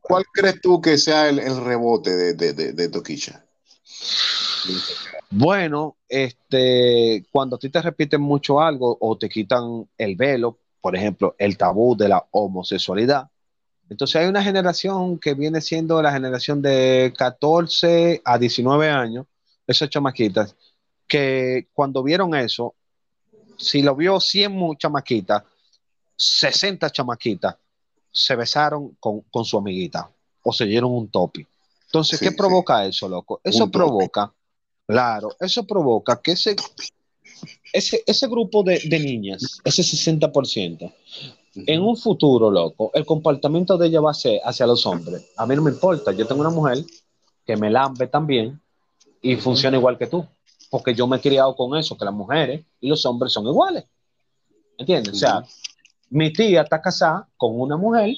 ¿Cuál, 0.00 0.24
crees 0.32 0.60
tú 0.60 0.80
que 0.80 0.98
sea 0.98 1.28
el, 1.28 1.38
el 1.38 1.64
rebote 1.64 2.10
de, 2.16 2.34
de, 2.34 2.52
de, 2.52 2.72
de 2.72 2.88
Toquicha? 2.88 3.44
Bueno, 5.30 5.96
este, 6.08 7.24
cuando 7.30 7.56
a 7.56 7.58
ti 7.58 7.68
te 7.68 7.82
repiten 7.82 8.20
mucho 8.20 8.60
algo 8.60 8.96
o 9.00 9.16
te 9.18 9.28
quitan 9.28 9.88
el 9.98 10.16
velo, 10.16 10.58
por 10.80 10.96
ejemplo, 10.96 11.34
el 11.38 11.56
tabú 11.56 11.96
de 11.96 12.08
la 12.08 12.26
homosexualidad, 12.30 13.28
entonces 13.90 14.16
hay 14.16 14.28
una 14.28 14.42
generación 14.42 15.18
que 15.18 15.34
viene 15.34 15.60
siendo 15.60 16.00
la 16.02 16.12
generación 16.12 16.60
de 16.60 17.12
14 17.16 18.20
a 18.24 18.38
19 18.38 18.90
años, 18.90 19.26
esas 19.66 19.88
chamaquitas, 19.88 20.54
que 21.06 21.68
cuando 21.72 22.02
vieron 22.02 22.34
eso, 22.34 22.74
si 23.56 23.82
lo 23.82 23.96
vio 23.96 24.20
100 24.20 24.76
chamaquitas, 24.76 25.42
60 26.16 26.90
chamaquitas 26.90 27.56
se 28.10 28.36
besaron 28.36 28.96
con, 29.00 29.44
su 29.44 29.56
amiguita 29.56 30.10
o 30.42 30.52
se 30.52 30.64
dieron 30.64 30.92
un 30.92 31.08
topi. 31.08 31.46
Entonces, 31.86 32.20
¿qué 32.20 32.32
provoca 32.32 32.84
eso, 32.84 33.08
loco? 33.08 33.40
Eso 33.42 33.70
provoca, 33.70 34.32
claro, 34.86 35.34
eso 35.40 35.66
provoca 35.66 36.20
que 36.20 36.32
ese, 36.32 36.56
ese, 37.72 38.02
ese 38.06 38.26
grupo 38.26 38.62
de, 38.62 38.82
de 38.84 38.98
niñas, 38.98 39.60
ese 39.64 39.82
60%, 39.82 40.92
en 41.54 41.82
un 41.82 41.96
futuro, 41.96 42.50
loco, 42.50 42.90
el 42.94 43.04
comportamiento 43.04 43.76
de 43.76 43.88
ella 43.88 44.00
va 44.00 44.10
a 44.10 44.14
ser 44.14 44.40
hacia 44.44 44.66
los 44.66 44.84
hombres. 44.86 45.30
A 45.36 45.46
mí 45.46 45.56
no 45.56 45.62
me 45.62 45.70
importa. 45.70 46.12
Yo 46.12 46.26
tengo 46.26 46.40
una 46.40 46.50
mujer 46.50 46.84
que 47.44 47.56
me 47.56 47.70
lambe 47.70 48.06
también 48.06 48.60
y 49.22 49.36
funciona 49.36 49.76
igual 49.76 49.98
que 49.98 50.06
tú. 50.06 50.26
Porque 50.70 50.94
yo 50.94 51.06
me 51.06 51.16
he 51.16 51.20
criado 51.20 51.56
con 51.56 51.76
eso, 51.78 51.96
que 51.96 52.04
las 52.04 52.14
mujeres 52.14 52.64
y 52.80 52.88
los 52.88 53.04
hombres 53.06 53.32
son 53.32 53.46
iguales. 53.46 53.84
¿Entiendes? 54.76 55.14
O 55.14 55.16
sea, 55.16 55.42
mi 56.10 56.32
tía 56.32 56.62
está 56.62 56.80
casada 56.80 57.28
con 57.36 57.58
una 57.58 57.76
mujer 57.76 58.14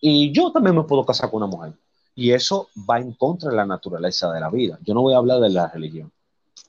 y 0.00 0.32
yo 0.32 0.50
también 0.50 0.74
me 0.74 0.82
puedo 0.84 1.04
casar 1.04 1.30
con 1.30 1.42
una 1.42 1.54
mujer. 1.54 1.74
Y 2.14 2.32
eso 2.32 2.68
va 2.88 2.98
en 2.98 3.12
contra 3.12 3.50
de 3.50 3.56
la 3.56 3.66
naturaleza 3.66 4.32
de 4.32 4.40
la 4.40 4.50
vida. 4.50 4.78
Yo 4.82 4.94
no 4.94 5.02
voy 5.02 5.14
a 5.14 5.18
hablar 5.18 5.40
de 5.40 5.50
la 5.50 5.68
religión. 5.68 6.10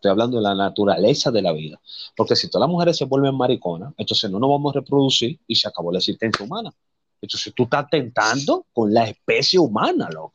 Estoy 0.03 0.11
hablando 0.11 0.35
de 0.35 0.43
la 0.43 0.53
naturaleza 0.53 1.31
de 1.31 1.41
la 1.41 1.53
vida. 1.53 1.79
Porque 2.13 2.35
si 2.35 2.49
todas 2.49 2.67
las 2.67 2.69
mujeres 2.69 2.97
se 2.97 3.05
vuelven 3.05 3.35
mariconas, 3.35 3.93
entonces 3.95 4.29
no 4.29 4.37
nos 4.37 4.49
vamos 4.49 4.75
a 4.75 4.79
reproducir 4.81 5.39
y 5.47 5.55
se 5.55 5.65
acabó 5.65 5.93
la 5.93 5.99
existencia 5.99 6.45
humana. 6.45 6.73
Entonces 7.21 7.53
tú 7.55 7.63
estás 7.63 7.89
tentando 7.89 8.65
con 8.73 8.93
la 8.93 9.05
especie 9.05 9.59
humana, 9.59 10.09
loco. 10.11 10.33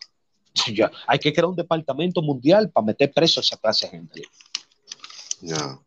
Ya, 0.75 0.91
hay 1.07 1.19
que 1.19 1.35
crear 1.35 1.45
un 1.45 1.55
departamento 1.55 2.23
mundial 2.23 2.71
para 2.71 2.87
meter 2.87 3.13
preso 3.13 3.41
a 3.41 3.43
esa 3.43 3.59
clase 3.59 3.87
de 3.87 3.91
gente. 3.91 4.23
Ya, 5.43 5.79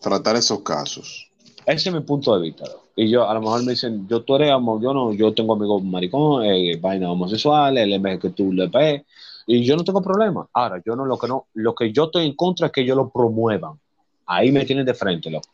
tratar 0.00 0.36
esos 0.36 0.60
casos. 0.60 1.28
Ese 1.66 1.88
es 1.88 1.94
mi 1.94 2.02
punto 2.02 2.36
de 2.36 2.40
vista. 2.40 2.64
Y 2.94 3.10
yo, 3.10 3.28
a 3.28 3.34
lo 3.34 3.40
mejor 3.40 3.64
me 3.64 3.72
dicen, 3.72 4.06
yo 4.06 4.22
tú 4.22 4.36
eres, 4.36 4.50
yo 4.50 4.94
no, 4.94 5.12
yo 5.12 5.34
tengo 5.34 5.54
amigos 5.54 5.82
maricón, 5.82 6.44
eh, 6.44 6.76
vainas 6.80 7.10
homosexuales, 7.10 7.84
el 7.84 8.20
que 8.20 8.30
tú 8.30 8.52
le 8.52 8.68
ves, 8.68 9.02
y 9.46 9.64
yo 9.64 9.76
no 9.76 9.84
tengo 9.84 10.02
problema. 10.02 10.46
Ahora, 10.52 10.80
yo 10.84 10.96
no 10.96 11.04
lo 11.04 11.18
que 11.18 11.28
no, 11.28 11.46
lo 11.54 11.74
que 11.74 11.92
yo 11.92 12.04
estoy 12.04 12.26
en 12.26 12.36
contra 12.36 12.66
es 12.66 12.72
que 12.72 12.82
ellos 12.82 12.96
lo 12.96 13.10
promuevan. 13.10 13.78
Ahí 14.26 14.50
me 14.50 14.64
tienen 14.64 14.86
de 14.86 14.94
frente, 14.94 15.30
loco. 15.30 15.48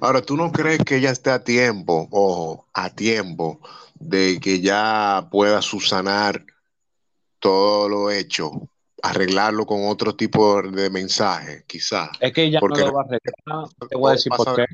Ahora, 0.00 0.22
¿tú 0.22 0.36
no 0.36 0.52
crees 0.52 0.78
que 0.84 0.96
ella 0.96 1.10
esté 1.10 1.30
a 1.30 1.42
tiempo, 1.42 2.08
ojo, 2.10 2.66
a 2.72 2.90
tiempo, 2.90 3.60
de 3.94 4.38
que 4.40 4.60
ya 4.60 5.28
pueda 5.30 5.62
subsanar 5.62 6.44
todo 7.40 7.88
lo 7.88 8.10
hecho, 8.10 8.52
arreglarlo 9.02 9.66
con 9.66 9.88
otro 9.88 10.14
tipo 10.14 10.62
de 10.62 10.90
mensaje, 10.90 11.64
quizás? 11.66 12.10
Es 12.20 12.32
que 12.32 12.44
ella 12.44 12.60
no 12.60 12.68
lo 12.68 12.92
va 12.92 13.02
a 13.02 13.04
arreglar. 13.04 13.68
Te 13.88 13.96
voy 13.96 14.10
a 14.10 14.12
decir 14.12 14.32
por 14.36 14.54
qué. 14.54 14.66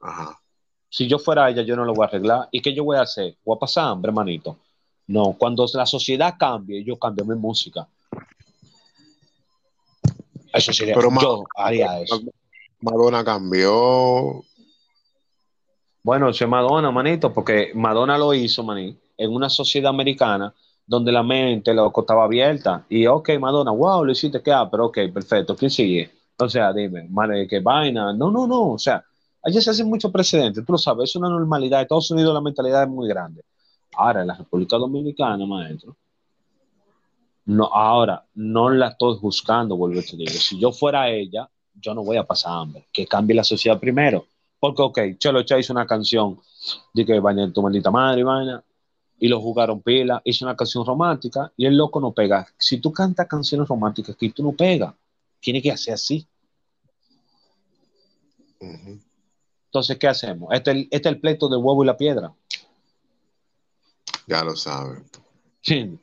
Ajá. 0.00 0.38
Si 0.90 1.06
yo 1.06 1.18
fuera 1.18 1.48
ella, 1.48 1.62
yo 1.62 1.76
no 1.76 1.84
lo 1.84 1.94
voy 1.94 2.04
a 2.04 2.08
arreglar. 2.08 2.48
¿Y 2.50 2.62
qué 2.62 2.74
yo 2.74 2.84
voy 2.84 2.96
a 2.96 3.02
hacer? 3.02 3.36
Voy 3.44 3.56
a 3.56 3.60
pasar 3.60 3.84
hambre, 3.86 4.10
manito. 4.10 4.58
No, 5.08 5.34
cuando 5.38 5.66
la 5.72 5.86
sociedad 5.86 6.34
cambie, 6.38 6.84
yo 6.84 6.98
cambio 6.98 7.24
mi 7.24 7.34
música. 7.34 7.88
Eso 10.52 10.72
sería. 10.72 10.94
Pero 10.94 11.10
yo 11.20 11.44
haría 11.56 12.00
eso. 12.00 12.20
Madonna 12.80 13.24
cambió. 13.24 14.44
Bueno, 16.02 16.28
es 16.28 16.46
Madonna, 16.46 16.90
manito, 16.90 17.32
porque 17.32 17.72
Madonna 17.74 18.16
lo 18.16 18.32
hizo, 18.32 18.62
maní, 18.62 18.96
en 19.16 19.34
una 19.34 19.50
sociedad 19.50 19.90
americana 19.90 20.54
donde 20.86 21.12
la 21.12 21.22
mente, 21.22 21.74
loco, 21.74 22.02
estaba 22.02 22.24
abierta. 22.24 22.84
Y, 22.88 23.06
ok, 23.06 23.30
Madonna, 23.38 23.72
wow, 23.72 24.04
lo 24.04 24.12
hiciste, 24.12 24.42
¿qué? 24.42 24.52
Ah, 24.52 24.68
pero 24.70 24.86
ok, 24.86 24.98
perfecto, 25.12 25.56
¿quién 25.56 25.70
sigue? 25.70 26.10
O 26.38 26.48
sea, 26.48 26.72
dime, 26.72 27.06
madre, 27.10 27.46
¿qué 27.48 27.60
vaina? 27.60 28.12
No, 28.12 28.30
no, 28.30 28.46
no, 28.46 28.72
o 28.72 28.78
sea, 28.78 29.04
allí 29.42 29.60
se 29.60 29.70
hacen 29.70 29.88
muchos 29.88 30.10
precedentes, 30.10 30.64
tú 30.64 30.72
lo 30.72 30.78
sabes, 30.78 31.10
es 31.10 31.16
una 31.16 31.28
normalidad. 31.28 31.82
Estados 31.82 32.10
Unidos 32.10 32.32
la 32.32 32.40
mentalidad 32.40 32.84
es 32.84 32.88
muy 32.88 33.08
grande. 33.08 33.42
Ahora, 33.98 34.20
en 34.20 34.28
la 34.28 34.34
República 34.34 34.76
Dominicana, 34.76 35.44
maestro, 35.44 35.96
no, 37.46 37.64
ahora 37.64 38.24
no 38.34 38.70
la 38.70 38.90
estoy 38.90 39.16
juzgando, 39.18 39.76
vuelvo 39.76 39.98
a 39.98 40.02
te 40.04 40.16
digo. 40.16 40.30
Si 40.30 40.56
yo 40.56 40.70
fuera 40.70 41.10
ella, 41.10 41.50
yo 41.74 41.94
no 41.94 42.04
voy 42.04 42.16
a 42.16 42.22
pasar 42.22 42.52
hambre. 42.52 42.86
Que 42.92 43.08
cambie 43.08 43.34
la 43.34 43.42
sociedad 43.42 43.80
primero. 43.80 44.26
Porque, 44.60 44.82
ok, 44.82 44.98
Chelo 45.18 45.42
Cha 45.42 45.58
hizo 45.58 45.72
una 45.72 45.84
canción 45.84 46.38
de 46.94 47.04
que 47.04 47.18
vaina 47.18 47.52
tu 47.52 47.60
maldita 47.60 47.90
madre, 47.90 48.22
vaina, 48.22 48.62
y 49.18 49.26
lo 49.26 49.40
jugaron 49.40 49.82
pila, 49.82 50.22
hizo 50.24 50.44
una 50.44 50.54
canción 50.54 50.86
romántica 50.86 51.52
y 51.56 51.66
el 51.66 51.76
loco 51.76 51.98
no 51.98 52.12
pega. 52.12 52.46
Si 52.56 52.78
tú 52.78 52.92
cantas 52.92 53.26
canciones 53.26 53.66
románticas 53.66 54.14
que 54.14 54.30
tú 54.30 54.44
no 54.44 54.52
pegas, 54.52 54.94
tiene 55.40 55.60
que 55.60 55.72
hacer 55.72 55.94
así. 55.94 56.24
Entonces, 58.60 59.98
¿qué 59.98 60.06
hacemos? 60.06 60.50
Este, 60.52 60.82
este 60.82 61.08
es 61.08 61.14
el 61.14 61.20
pleito 61.20 61.48
del 61.48 61.58
huevo 61.58 61.82
y 61.82 61.86
la 61.86 61.96
piedra. 61.96 62.32
Ya 64.28 64.44
lo 64.44 64.54
saben. 64.54 65.04
Sí. 65.62 65.98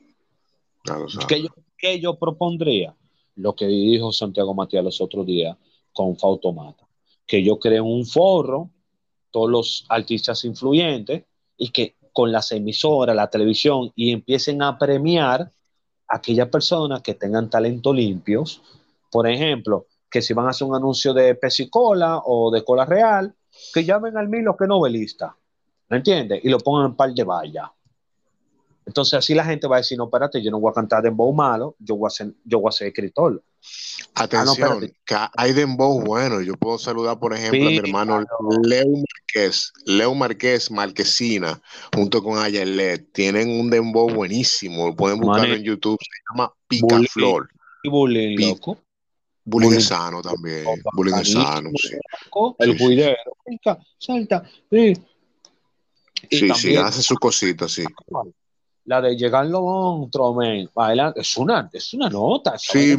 Ya 0.84 0.98
lo 0.98 1.08
saben. 1.08 1.48
¿Qué 1.78 2.00
yo, 2.00 2.18
propondría? 2.18 2.96
Lo 3.36 3.54
que 3.54 3.66
dijo 3.66 4.12
Santiago 4.12 4.52
Matías 4.52 4.82
los 4.82 5.00
otros 5.00 5.24
días 5.24 5.56
con 5.92 6.18
Fautomata. 6.18 6.84
Que 7.24 7.44
yo 7.44 7.60
cree 7.60 7.80
un 7.80 8.04
foro, 8.04 8.70
todos 9.30 9.48
los 9.48 9.86
artistas 9.88 10.44
influyentes, 10.44 11.24
y 11.56 11.70
que 11.70 11.94
con 12.12 12.32
las 12.32 12.50
emisoras, 12.50 13.14
la 13.14 13.30
televisión, 13.30 13.92
y 13.94 14.10
empiecen 14.10 14.60
a 14.62 14.76
premiar 14.76 15.42
a 16.08 16.16
aquellas 16.16 16.48
personas 16.48 17.02
que 17.02 17.14
tengan 17.14 17.48
talento 17.48 17.92
limpios. 17.92 18.60
Por 19.10 19.28
ejemplo, 19.28 19.86
que 20.10 20.20
si 20.20 20.34
van 20.34 20.46
a 20.46 20.50
hacer 20.50 20.66
un 20.66 20.74
anuncio 20.74 21.14
de 21.14 21.36
pesicola 21.36 22.22
o 22.24 22.50
de 22.50 22.64
cola 22.64 22.84
real, 22.84 23.32
que 23.72 23.84
llamen 23.84 24.16
al 24.16 24.28
Milo 24.28 24.56
que 24.56 24.66
novelista. 24.66 25.36
¿Me 25.88 25.98
entiendes? 25.98 26.44
Y 26.44 26.48
lo 26.48 26.58
pongan 26.58 26.86
en 26.86 26.96
par 26.96 27.12
de 27.14 27.22
vallas. 27.22 27.70
Entonces 28.86 29.14
así 29.14 29.34
la 29.34 29.44
gente 29.44 29.66
va 29.66 29.76
a 29.76 29.80
decir, 29.80 29.98
no, 29.98 30.04
espérate, 30.04 30.40
yo 30.40 30.50
no 30.52 30.60
voy 30.60 30.70
a 30.70 30.74
cantar 30.74 31.02
dembow 31.02 31.32
malo, 31.34 31.74
yo 31.80 31.96
voy 31.96 32.06
a 32.06 32.10
ser, 32.10 32.32
yo 32.44 32.60
voy 32.60 32.68
a 32.68 32.72
ser 32.72 32.86
escritor. 32.86 33.42
Atención, 34.14 34.84
ah, 34.84 34.86
que 35.04 35.16
hay 35.36 35.52
dembow 35.52 36.00
bueno. 36.00 36.40
Yo 36.40 36.54
puedo 36.54 36.78
saludar, 36.78 37.18
por 37.18 37.34
ejemplo, 37.34 37.66
a 37.66 37.70
mi 37.70 37.78
hermano 37.78 38.24
Leo 38.62 38.86
Marqués, 38.86 39.72
Leo 39.84 40.14
Marqués 40.14 40.70
Marquesina, 40.70 41.60
junto 41.92 42.22
con 42.22 42.38
Ayalet. 42.38 43.12
Tienen 43.12 43.60
un 43.60 43.68
dembow 43.68 44.08
buenísimo. 44.08 44.86
Lo 44.86 44.94
pueden 44.94 45.18
buscar 45.18 45.46
en 45.46 45.64
YouTube. 45.64 45.98
Se 46.00 46.22
llama 46.30 46.52
Picaflor. 46.68 47.48
Y 47.82 47.88
bullying, 47.88 48.38
loco. 48.38 48.78
Bullying 49.44 49.80
sano 49.80 50.22
también. 50.22 50.64
Bullying 50.92 51.24
sano, 51.24 51.70
sí. 51.76 51.96
El 52.60 52.78
juidero. 52.78 53.16
Salta. 53.98 54.44
Sí, 54.70 54.94
sí, 56.30 56.50
sí, 56.54 56.76
hace 56.76 57.02
su 57.02 57.16
cosita, 57.16 57.68
sí 57.68 57.84
la 58.86 59.00
de 59.00 59.16
llegar 59.16 59.46
los 59.46 59.62
monstruos, 59.62 60.36
es 61.16 61.36
una, 61.36 61.68
es 61.72 61.94
una 61.94 62.08
nota. 62.08 62.56
Sí, 62.58 62.96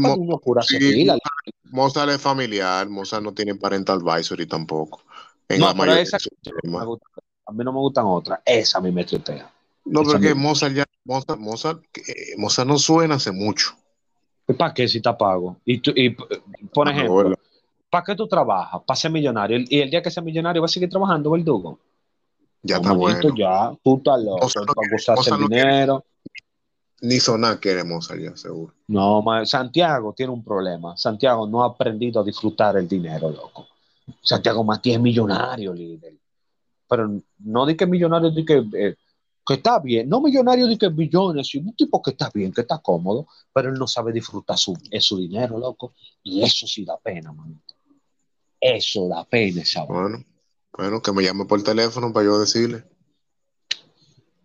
Mozart 1.72 2.12
es 2.12 2.22
familiar, 2.22 2.88
Mozart 2.90 3.24
no 3.24 3.34
tiene 3.34 3.56
parental 3.56 4.00
advisory 4.06 4.46
tampoco. 4.46 5.02
En 5.50 5.60
no, 5.60 5.74
la 5.86 6.00
esa, 6.00 6.18
a 6.18 7.52
mí 7.52 7.64
no 7.64 7.72
me 7.72 7.80
gustan 7.80 8.06
otras, 8.06 8.40
esa 8.46 8.78
a 8.78 8.82
mí 8.82 8.92
me 8.92 9.06
tritea. 9.06 9.50
No, 9.86 10.02
Esa 10.02 10.12
porque. 10.14 10.34
Mozart 10.36 10.74
ya, 10.76 10.86
Mozart, 11.06 11.40
Mozart, 11.40 11.84
eh, 11.96 12.36
Mozart 12.38 12.68
no 12.68 12.78
suena 12.78 13.16
hace 13.16 13.32
mucho. 13.32 13.72
¿Para 14.58 14.74
qué 14.74 14.88
si 14.88 14.98
está 14.98 15.18
pago? 15.18 15.58
Y, 15.66 15.80
tú- 15.80 15.94
y, 15.96 16.10
por 16.10 16.88
Ah, 16.88 16.92
ejemplo. 16.92 17.36
¿para 17.90 18.04
qué 18.04 18.16
tú 18.16 18.28
trabajas? 18.28 18.82
Para 18.86 18.96
ser 18.98 19.12
millonario. 19.12 19.60
Y 19.70 19.80
el 19.80 19.90
día 19.90 20.02
que 20.02 20.12
sea 20.12 20.24
millonario 20.24 20.62
va 20.62 20.66
a 20.66 20.70
seguir 20.70 20.90
trabajando, 20.90 21.32
verdugo. 21.32 21.80
Ya 22.68 22.76
No, 22.76 22.82
está 22.82 22.94
bueno. 22.94 23.36
ya, 23.36 23.72
tú 23.84 23.98
estás 23.98 24.20
loco. 24.22 24.42
Mozart 24.44 24.68
no 24.68 24.74
para 24.74 24.88
gozarse 24.90 25.30
el 25.30 25.36
no 25.40 25.48
dinero. 25.48 26.06
Ni 27.02 27.20
sonar 27.20 27.60
quiere 27.60 27.84
Mozart 27.84 28.20
ya, 28.20 28.36
seguro. 28.36 28.74
No, 28.88 29.22
ma- 29.22 29.46
Santiago 29.46 30.14
tiene 30.14 30.34
un 30.34 30.44
problema. 30.44 30.98
Santiago 30.98 31.48
no 31.48 31.64
ha 31.64 31.68
aprendido 31.68 32.20
a 32.22 32.24
disfrutar 32.24 32.76
el 32.78 32.88
dinero, 32.88 33.30
loco. 33.30 33.68
Santiago 34.22 34.64
Matías 34.64 34.96
es 34.98 35.02
millonario, 35.02 35.74
líder. 35.74 36.14
Pero 36.90 37.22
no 37.40 37.66
di 37.66 37.76
que 37.76 37.86
millonario, 37.86 38.32
di 38.32 38.46
que, 38.46 38.64
eh, 38.74 38.96
que 39.46 39.54
está 39.54 39.80
bien. 39.80 40.10
No 40.10 40.22
millonario, 40.22 40.68
di 40.68 40.78
que 40.78 40.90
millones, 40.90 41.48
sino 41.48 41.70
un 41.70 41.76
tipo 41.76 42.02
que 42.02 42.12
está 42.12 42.30
bien, 42.34 42.52
que 42.52 42.62
está 42.62 42.80
cómodo, 42.80 43.28
pero 43.54 43.70
él 43.70 43.76
no 43.76 43.88
sabe 43.88 44.12
disfrutar 44.12 44.58
su, 44.58 44.78
es 44.92 45.04
su 45.06 45.18
dinero, 45.18 45.58
loco. 45.60 45.94
Y 46.24 46.44
eso 46.44 46.66
sí 46.68 46.84
da 46.86 46.98
pena, 46.98 47.32
manito. 47.32 47.76
Eso 48.60 49.08
da 49.08 49.24
pena, 49.26 49.64
¿sabes? 49.66 49.90
Bueno, 49.90 50.24
bueno, 50.78 51.02
que 51.02 51.12
me 51.12 51.24
llame 51.24 51.46
por 51.46 51.62
teléfono 51.64 52.14
para 52.14 52.26
yo 52.26 52.40
decirle. 52.40 52.84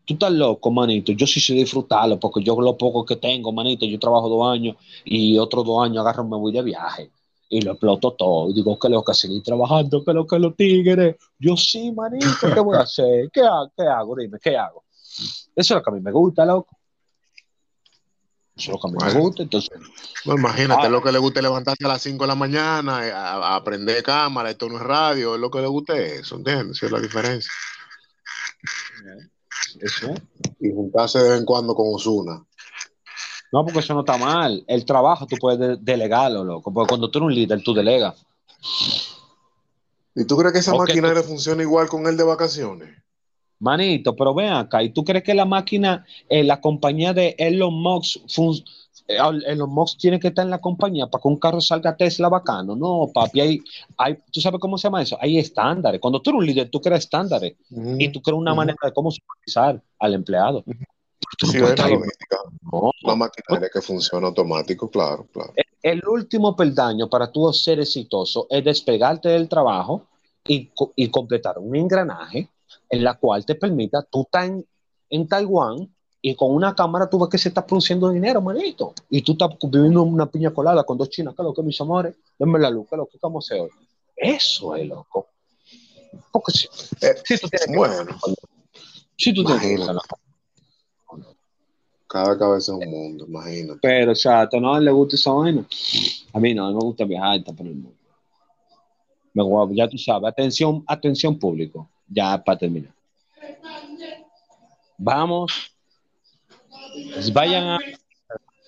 Tú 0.05 0.15
estás 0.15 0.33
loco, 0.33 0.71
manito. 0.71 1.13
Yo 1.13 1.27
sí 1.27 1.41
sé 1.41 1.55
disfrutarlo, 1.55 2.19
porque 2.19 2.43
yo 2.43 2.61
lo 2.61 2.77
poco 2.77 3.05
que 3.05 3.17
tengo, 3.17 3.53
manito, 3.53 3.87
yo 3.87 3.99
trabajo 3.99 4.29
dos 4.29 4.53
años 4.53 4.77
y 5.05 5.39
otros 5.39 5.65
dos 5.65 5.85
años 5.85 5.99
agarro, 5.99 6.25
me 6.25 6.37
voy 6.37 6.53
de 6.53 6.63
viaje 6.63 7.11
y 7.49 7.61
lo 7.61 7.73
exploto 7.73 8.13
todo. 8.13 8.51
Y 8.51 8.55
digo 8.55 8.79
que 8.79 8.89
lo 8.89 9.05
que 9.05 9.15
seguir 9.15 9.43
trabajando, 9.43 10.03
que 10.03 10.13
lo 10.13 10.27
que 10.27 10.39
los 10.39 10.57
tigres. 10.57 11.17
Yo 11.39 11.57
sí, 11.57 11.93
manito, 11.93 12.53
¿qué 12.53 12.61
voy 12.61 12.79
a 12.79 12.81
hacer? 12.81 13.31
¿Qué 13.31 13.43
hago? 13.43 13.71
¿Qué 13.77 13.85
hago? 13.85 14.17
Dime, 14.17 14.39
¿qué 14.43 14.57
hago? 14.57 14.85
Eso 15.55 15.55
es 15.55 15.71
lo 15.71 15.83
que 15.83 15.91
a 15.91 15.93
mí 15.93 16.01
me 16.01 16.13
gusta, 16.13 16.47
loco. 16.47 16.79
Eso 18.57 18.71
es 18.71 18.75
lo 18.75 18.79
que 18.79 18.89
a 18.89 18.91
mí 19.09 19.15
me 19.15 19.21
gusta. 19.21 19.43
Entonces, 19.43 19.71
No, 20.25 20.35
imagínate 20.35 20.87
Ah. 20.87 20.91
lo 20.91 21.03
que 21.03 21.11
le 21.11 21.19
gusta 21.19 21.43
levantarse 21.43 21.85
a 21.85 21.89
las 21.89 22.03
5 22.03 22.25
de 22.25 22.29
la 22.29 22.35
mañana, 22.35 23.07
eh, 23.07 23.11
a, 23.13 23.33
a 23.35 23.57
aprender 23.57 24.03
cámara, 24.03 24.51
esto 24.51 24.69
no 24.69 24.77
es 24.77 24.83
radio, 24.83 25.35
es 25.35 25.41
lo 25.41 25.51
que 25.51 25.61
le 25.61 25.67
gusta 25.67 25.97
es 25.99 26.21
eso, 26.21 26.37
¿entiendes? 26.37 26.77
Esa 26.77 26.87
es 26.87 26.93
la 26.93 27.01
diferencia. 27.01 27.51
eso 29.81 30.11
es. 30.11 30.21
Y 30.61 30.71
juntarse 30.73 31.19
de 31.19 31.31
vez 31.31 31.39
en 31.41 31.45
cuando 31.47 31.75
con 31.75 31.87
Osuna. 31.95 32.45
No, 33.53 33.65
porque 33.65 33.81
eso 33.81 33.95
no 33.95 34.01
está 34.01 34.17
mal. 34.17 34.65
El 34.67 34.85
trabajo 34.85 35.27
tú 35.27 35.37
puedes 35.39 35.59
de- 35.59 35.77
delegarlo, 35.81 36.45
loco. 36.45 36.73
Porque 36.73 36.89
cuando 36.89 37.11
tú 37.11 37.19
eres 37.19 37.27
un 37.27 37.35
líder, 37.35 37.63
tú 37.63 37.75
delegas. 37.75 38.25
¿Y 40.15 40.25
tú 40.25 40.37
crees 40.37 40.53
que 40.53 40.59
esa 40.61 40.73
Ok, 40.75 40.81
maquinaria 40.89 41.23
funciona 41.23 41.63
igual 41.63 41.89
con 41.89 42.07
el 42.07 42.17
de 42.17 42.25
vacaciones? 42.25 42.97
Manito, 43.63 44.17
pero 44.17 44.35
ven 44.35 44.53
acá, 44.53 44.83
¿y 44.83 44.91
tú 44.91 45.05
crees 45.05 45.23
que 45.23 45.35
la 45.35 45.45
máquina, 45.45 46.05
eh, 46.29 46.43
la 46.43 46.61
compañía 46.61 47.13
de 47.13 47.37
Elon 47.39 47.73
Musk, 47.73 48.23
fun- 48.29 48.57
eh, 49.07 49.19
Elon 49.47 49.71
Musk 49.71 49.99
tiene 49.99 50.19
que 50.19 50.29
estar 50.29 50.45
en 50.45 50.51
la 50.51 50.61
compañía 50.61 51.07
para 51.07 51.23
que 51.23 51.29
un 51.29 51.39
carro 51.39 51.61
salga 51.61 51.97
Tesla 51.97 52.29
bacano? 52.29 52.75
No, 52.75 53.09
papi, 53.15 53.41
hay, 53.41 53.61
hay, 53.97 54.19
¿tú 54.33 54.41
sabes 54.41 54.59
cómo 54.61 54.77
se 54.79 54.89
llama 54.89 55.03
eso? 55.03 55.17
Hay 55.21 55.39
estándares. 55.39 56.01
Cuando 56.01 56.21
tú 56.21 56.31
eres 56.31 56.41
un 56.41 56.47
líder, 56.47 56.71
tú 56.71 56.81
creas 56.81 57.05
estándares 57.05 57.55
y 57.71 58.09
tú 58.09 58.21
creas 58.21 58.39
una 58.39 58.53
manera 58.53 58.79
de 58.83 58.93
cómo 58.93 59.11
supervisar 59.13 59.81
al 60.01 60.15
empleado. 60.15 60.65
Tú 61.39 61.47
no 61.47 61.53
Sí, 61.53 61.59
logística, 61.61 62.39
no. 62.73 62.91
una 63.05 63.15
maquinaria 63.17 63.69
que 63.73 63.81
funciona 63.81 64.27
automático, 64.27 64.91
claro, 64.91 65.27
claro. 65.33 65.53
El 65.83 66.03
último 66.07 66.55
peldaño 66.57 67.09
para 67.09 67.31
tú 67.31 67.53
ser 67.53 67.79
exitoso 67.81 68.47
es 68.51 68.63
despegarte 68.65 69.29
del 69.29 69.49
trabajo 69.49 70.07
y, 70.47 70.71
y 70.97 71.09
completar 71.09 71.59
un 71.59 71.75
engranaje 71.77 72.49
en 72.89 73.05
la 73.05 73.15
cual 73.15 73.45
te 73.45 73.55
permita, 73.55 74.03
tú 74.03 74.23
estás 74.23 74.47
en, 74.47 74.67
en 75.11 75.29
Taiwán 75.29 75.89
y 76.21 76.35
con 76.37 76.55
una 76.55 76.75
cámara 76.75 77.11
tú 77.11 77.19
ves 77.19 77.29
que 77.29 77.39
se 77.39 77.49
está 77.49 77.67
produciendo 77.67 78.09
dinero, 78.09 78.41
manito. 78.41 78.95
Y 79.11 79.23
tú 79.23 79.33
estás 79.33 79.51
viviendo 79.61 80.03
una 80.03 80.27
piña 80.27 80.53
colada 80.53 80.85
con 80.85 80.97
dos 80.97 81.11
chinas, 81.11 81.35
que 81.35 81.43
lo 81.43 81.53
que 81.53 81.63
mis 81.63 81.81
amores, 81.81 82.15
denme 82.39 82.59
la 82.61 82.71
luz, 82.71 82.87
que 82.89 82.97
lo 82.97 83.07
que 83.07 83.19
hacer 83.39 83.61
hoy. 83.61 83.71
Eso 84.17 84.77
es 84.77 84.87
loco. 84.87 85.27
Porque 86.31 86.53
si, 86.53 86.69
Eh, 87.01 87.15
si 87.25 87.39
tú 87.39 87.49
tienes 87.49 87.67
que, 87.67 87.77
Bueno, 87.77 87.97
si 89.17 89.35
tú 89.35 89.45
tienes 89.45 89.63
que 89.63 89.77
cada 92.13 92.39
cabeza 92.39 92.73
es 92.73 92.87
un 92.87 92.91
mundo, 92.91 93.25
imagínate. 93.27 93.79
Pero, 93.81 94.13
o 94.13 94.15
sea, 94.15 94.43
a 94.43 94.61
no 94.61 94.79
le 94.79 94.91
gusta 94.91 95.17
esa 95.17 95.33
vaina. 95.33 95.67
A 96.35 96.39
mí 96.39 96.53
no, 96.53 96.67
a 96.67 96.69
mí 96.69 96.75
me 96.75 96.81
gusta 96.81 97.07
viajar 97.07 97.39
está 97.39 97.55
por 97.55 97.67
el 97.67 97.75
mundo. 97.75 97.97
Me 99.33 99.75
ya 99.75 99.89
tú 99.89 99.97
sabes, 99.97 100.29
atención, 100.29 100.85
atención 100.87 101.39
público, 101.39 101.89
ya 102.09 102.43
para 102.43 102.59
terminar. 102.59 102.93
Vamos, 104.99 105.75
pues 107.15 107.33
vayan 107.33 107.65
a, 107.71 107.79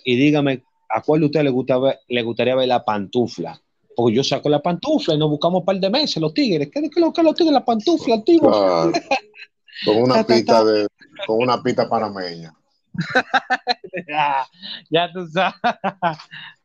y 0.04 0.16
dígame, 0.16 0.64
¿a 0.88 1.00
cuál 1.02 1.20
de 1.20 1.26
ustedes 1.26 1.44
le, 1.44 1.50
gusta 1.50 1.78
ver- 1.78 2.00
le 2.08 2.22
gustaría 2.22 2.54
ver 2.56 2.68
la 2.68 2.84
pantufla? 2.84 3.60
Porque 3.96 4.16
yo 4.16 4.24
saco 4.24 4.48
la 4.48 4.60
pantufla 4.60 5.14
y 5.14 5.18
nos 5.18 5.30
buscamos 5.30 5.60
un 5.60 5.64
par 5.64 5.76
de 5.76 5.88
meses, 5.90 6.16
los 6.20 6.34
tigres. 6.34 6.68
¿Qué 6.72 6.80
es 6.80 6.96
lo 6.96 7.12
que 7.12 7.22
los 7.22 7.34
tigres? 7.36 7.52
La 7.52 7.64
pantufla, 7.64 8.22
tío. 8.24 8.40
Claro. 8.40 8.92
Con 9.84 9.96
una 9.96 10.14
Ta, 10.14 10.24
ta, 10.24 10.34
pita 10.34 10.52
ta. 10.52 10.64
de, 10.64 10.86
con 11.26 11.42
una 11.42 11.62
pita 11.62 11.88
panameña. 11.88 12.52
ya, 14.08 14.46
ya 14.90 15.12
tú 15.12 15.26
sabes. 15.28 15.54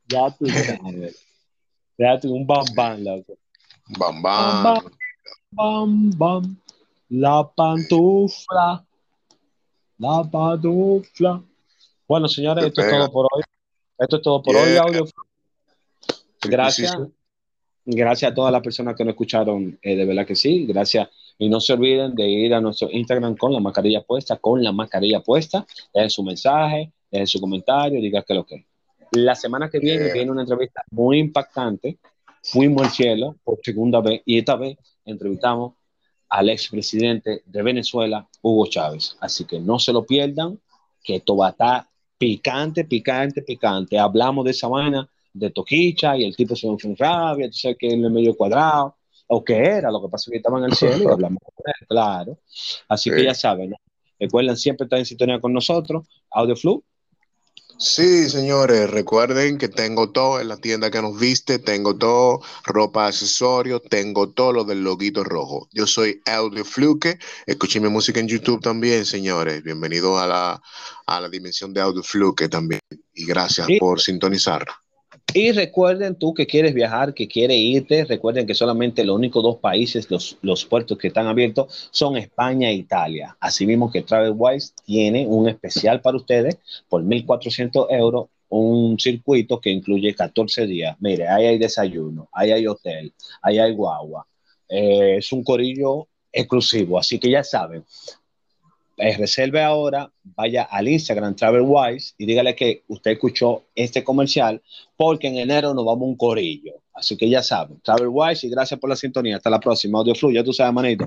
ya 0.07 0.31
tú 0.37 0.47
sabes. 0.47 1.25
Ya 1.97 2.19
tú, 2.19 2.33
un 2.33 2.47
bam 2.47 2.65
bam, 2.75 3.03
loco. 3.03 3.37
Bam, 3.89 4.21
bam. 4.23 4.79
Bam, 5.51 6.11
bam. 6.17 6.57
La 7.09 7.43
pantufla. 7.55 8.85
La 9.97 10.23
pantufla. 10.31 11.41
Bueno, 12.07 12.27
señores, 12.27 12.65
esto 12.65 12.81
es 12.81 12.89
todo 12.89 13.11
por 13.11 13.25
hoy. 13.31 13.43
Esto 13.97 14.15
es 14.17 14.21
todo 14.21 14.41
por 14.41 14.55
hoy, 14.55 14.77
audio. 14.77 15.05
Sí, 15.05 15.13
Gracias. 16.49 16.91
sí, 16.91 16.97
sí. 17.05 17.11
Gracias 17.85 18.31
a 18.31 18.35
todas 18.35 18.51
las 18.51 18.61
personas 18.61 18.95
que 18.95 19.03
nos 19.03 19.13
escucharon, 19.13 19.79
eh, 19.81 19.95
de 19.95 20.05
verdad 20.05 20.25
que 20.25 20.35
sí. 20.35 20.65
Gracias. 20.67 21.09
Y 21.39 21.49
no 21.49 21.59
se 21.59 21.73
olviden 21.73 22.13
de 22.15 22.29
ir 22.29 22.53
a 22.53 22.61
nuestro 22.61 22.89
Instagram 22.91 23.35
con 23.35 23.51
la 23.51 23.59
mascarilla 23.59 24.01
puesta, 24.03 24.37
con 24.37 24.63
la 24.63 24.71
mascarilla 24.71 25.21
puesta. 25.21 25.65
Dejen 25.93 26.09
su 26.09 26.23
mensaje, 26.23 26.91
dejen 27.09 27.27
su 27.27 27.39
comentario, 27.41 27.99
digan 28.01 28.23
que 28.27 28.33
lo 28.33 28.45
que. 28.45 28.65
La 29.11 29.33
semana 29.33 29.69
que 29.69 29.79
viene 29.79 30.05
Yeah. 30.05 30.13
viene 30.13 30.31
una 30.31 30.41
entrevista 30.41 30.83
muy 30.91 31.17
impactante. 31.17 31.97
Fuimos 32.43 32.83
al 32.83 32.91
cielo 32.91 33.35
por 33.43 33.59
segunda 33.63 34.01
vez 34.01 34.21
y 34.25 34.39
esta 34.39 34.55
vez 34.55 34.77
entrevistamos 35.05 35.73
al 36.29 36.49
expresidente 36.49 37.41
de 37.45 37.63
Venezuela, 37.63 38.27
Hugo 38.41 38.67
Chávez. 38.67 39.17
Así 39.19 39.45
que 39.45 39.59
no 39.59 39.79
se 39.79 39.91
lo 39.91 40.05
pierdan, 40.05 40.59
que 41.03 41.15
esto 41.15 41.35
va 41.35 41.47
a 41.47 41.51
estar 41.51 41.87
picante, 42.17 42.85
picante, 42.85 43.41
picante. 43.41 43.97
Hablamos 43.97 44.45
de 44.45 44.51
esa 44.51 44.67
vaina 44.67 45.09
de 45.33 45.49
Toquicha 45.49 46.17
y 46.17 46.25
el 46.25 46.35
tipo 46.35 46.55
se 46.55 46.67
fue 46.77 46.91
en 46.91 46.97
rabia, 46.97 47.47
tú 47.49 47.57
sabes 47.57 47.77
que 47.79 47.87
él 47.87 48.05
es 48.05 48.11
medio 48.11 48.35
cuadrado, 48.35 48.95
o 49.27 49.43
que 49.43 49.57
era, 49.57 49.91
lo 49.91 50.01
que 50.01 50.09
pasa 50.09 50.25
es 50.27 50.31
que 50.31 50.37
estaba 50.37 50.57
en 50.59 50.65
el 50.65 50.73
cielo 50.73 51.03
y 51.03 51.11
hablamos 51.11 51.39
con 51.43 51.63
él, 51.67 51.87
claro. 51.87 52.39
Así 52.87 53.09
que 53.11 53.23
ya 53.23 53.33
saben, 53.33 53.71
¿no? 53.71 53.77
recuerden 54.19 54.57
siempre 54.57 54.85
estar 54.85 54.99
en 54.99 55.05
sintonía 55.05 55.39
con 55.39 55.53
nosotros, 55.53 56.05
AudioFlu, 56.31 56.83
Sí, 57.81 58.29
señores, 58.29 58.89
recuerden 58.89 59.57
que 59.57 59.69
tengo 59.69 60.11
todo 60.11 60.41
en 60.41 60.49
la 60.49 60.57
tienda 60.57 60.91
que 60.91 61.01
nos 61.01 61.17
viste, 61.17 61.59
tengo 61.59 61.95
todo, 61.95 62.41
ropa, 62.65 63.07
accesorios, 63.07 63.81
tengo 63.89 64.31
todo 64.31 64.51
lo 64.51 64.63
del 64.65 64.83
loguito 64.83 65.23
rojo. 65.23 65.69
Yo 65.71 65.87
soy 65.87 66.21
Audio 66.25 66.65
Fluke, 66.65 67.17
escuché 67.45 67.79
mi 67.79 67.87
música 67.87 68.19
en 68.19 68.27
YouTube 68.27 68.59
también, 68.61 69.05
señores. 69.05 69.63
Bienvenidos 69.63 70.19
a 70.21 70.27
la, 70.27 70.61
a 71.05 71.21
la 71.21 71.29
dimensión 71.29 71.73
de 71.73 71.79
Audio 71.79 72.03
Fluke 72.03 72.49
también. 72.49 72.81
Y 73.13 73.25
gracias 73.25 73.67
Sí. 73.67 73.79
por 73.79 74.01
sintonizar. 74.01 74.65
Y 75.33 75.51
recuerden 75.51 76.15
tú 76.15 76.33
que 76.33 76.47
quieres 76.47 76.73
viajar, 76.73 77.13
que 77.13 77.27
quieres 77.27 77.57
irte, 77.57 78.03
recuerden 78.05 78.47
que 78.47 78.55
solamente 78.55 79.03
los 79.03 79.15
únicos 79.15 79.43
dos 79.43 79.57
países, 79.57 80.09
los, 80.09 80.37
los 80.41 80.65
puertos 80.65 80.97
que 80.97 81.09
están 81.09 81.27
abiertos 81.27 81.89
son 81.91 82.17
España 82.17 82.69
e 82.69 82.73
Italia. 82.73 83.37
Asimismo 83.39 83.91
que 83.91 84.01
TravelWise 84.01 84.73
tiene 84.85 85.27
un 85.27 85.47
especial 85.47 86.01
para 86.01 86.17
ustedes 86.17 86.57
por 86.87 87.03
1.400 87.03 87.87
euros, 87.91 88.27
un 88.49 88.99
circuito 88.99 89.59
que 89.59 89.69
incluye 89.69 90.15
14 90.15 90.65
días. 90.65 90.97
Mire, 90.99 91.27
ahí 91.27 91.45
hay 91.45 91.57
desayuno, 91.59 92.27
ahí 92.31 92.51
hay 92.51 92.65
hotel, 92.65 93.13
ahí 93.41 93.59
hay 93.59 93.73
guagua. 93.73 94.25
Eh, 94.67 95.17
es 95.17 95.31
un 95.31 95.43
corillo 95.43 96.07
exclusivo, 96.31 96.97
así 96.97 97.19
que 97.19 97.29
ya 97.29 97.43
saben, 97.43 97.83
eh, 98.99 99.17
reserve 99.17 99.61
ahora, 99.63 100.11
vaya 100.23 100.63
al 100.63 100.87
Instagram 100.87 101.35
TravelWise 101.35 102.13
y 102.17 102.25
dígale 102.25 102.55
que 102.55 102.83
usted 102.87 103.11
escuchó 103.11 103.63
este 103.75 104.03
comercial 104.03 104.61
porque 104.95 105.27
en 105.27 105.37
enero 105.37 105.73
nos 105.73 105.85
vamos 105.85 106.03
a 106.03 106.09
un 106.09 106.15
corillo. 106.17 106.73
Así 106.93 107.15
que 107.15 107.29
ya 107.29 107.41
saben, 107.41 107.79
TravelWise 107.81 108.47
y 108.47 108.49
gracias 108.49 108.79
por 108.79 108.89
la 108.89 108.95
sintonía. 108.95 109.37
Hasta 109.37 109.49
la 109.49 109.59
próxima. 109.59 109.99
Audio 109.99 110.13
Flu, 110.15 110.31
ya 110.31 110.43
tú 110.43 110.53
sabes, 110.53 110.73
manito. 110.73 111.05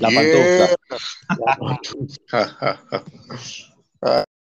La 0.00 0.10
Yeah. 0.10 0.20
pantufla. 0.20 0.76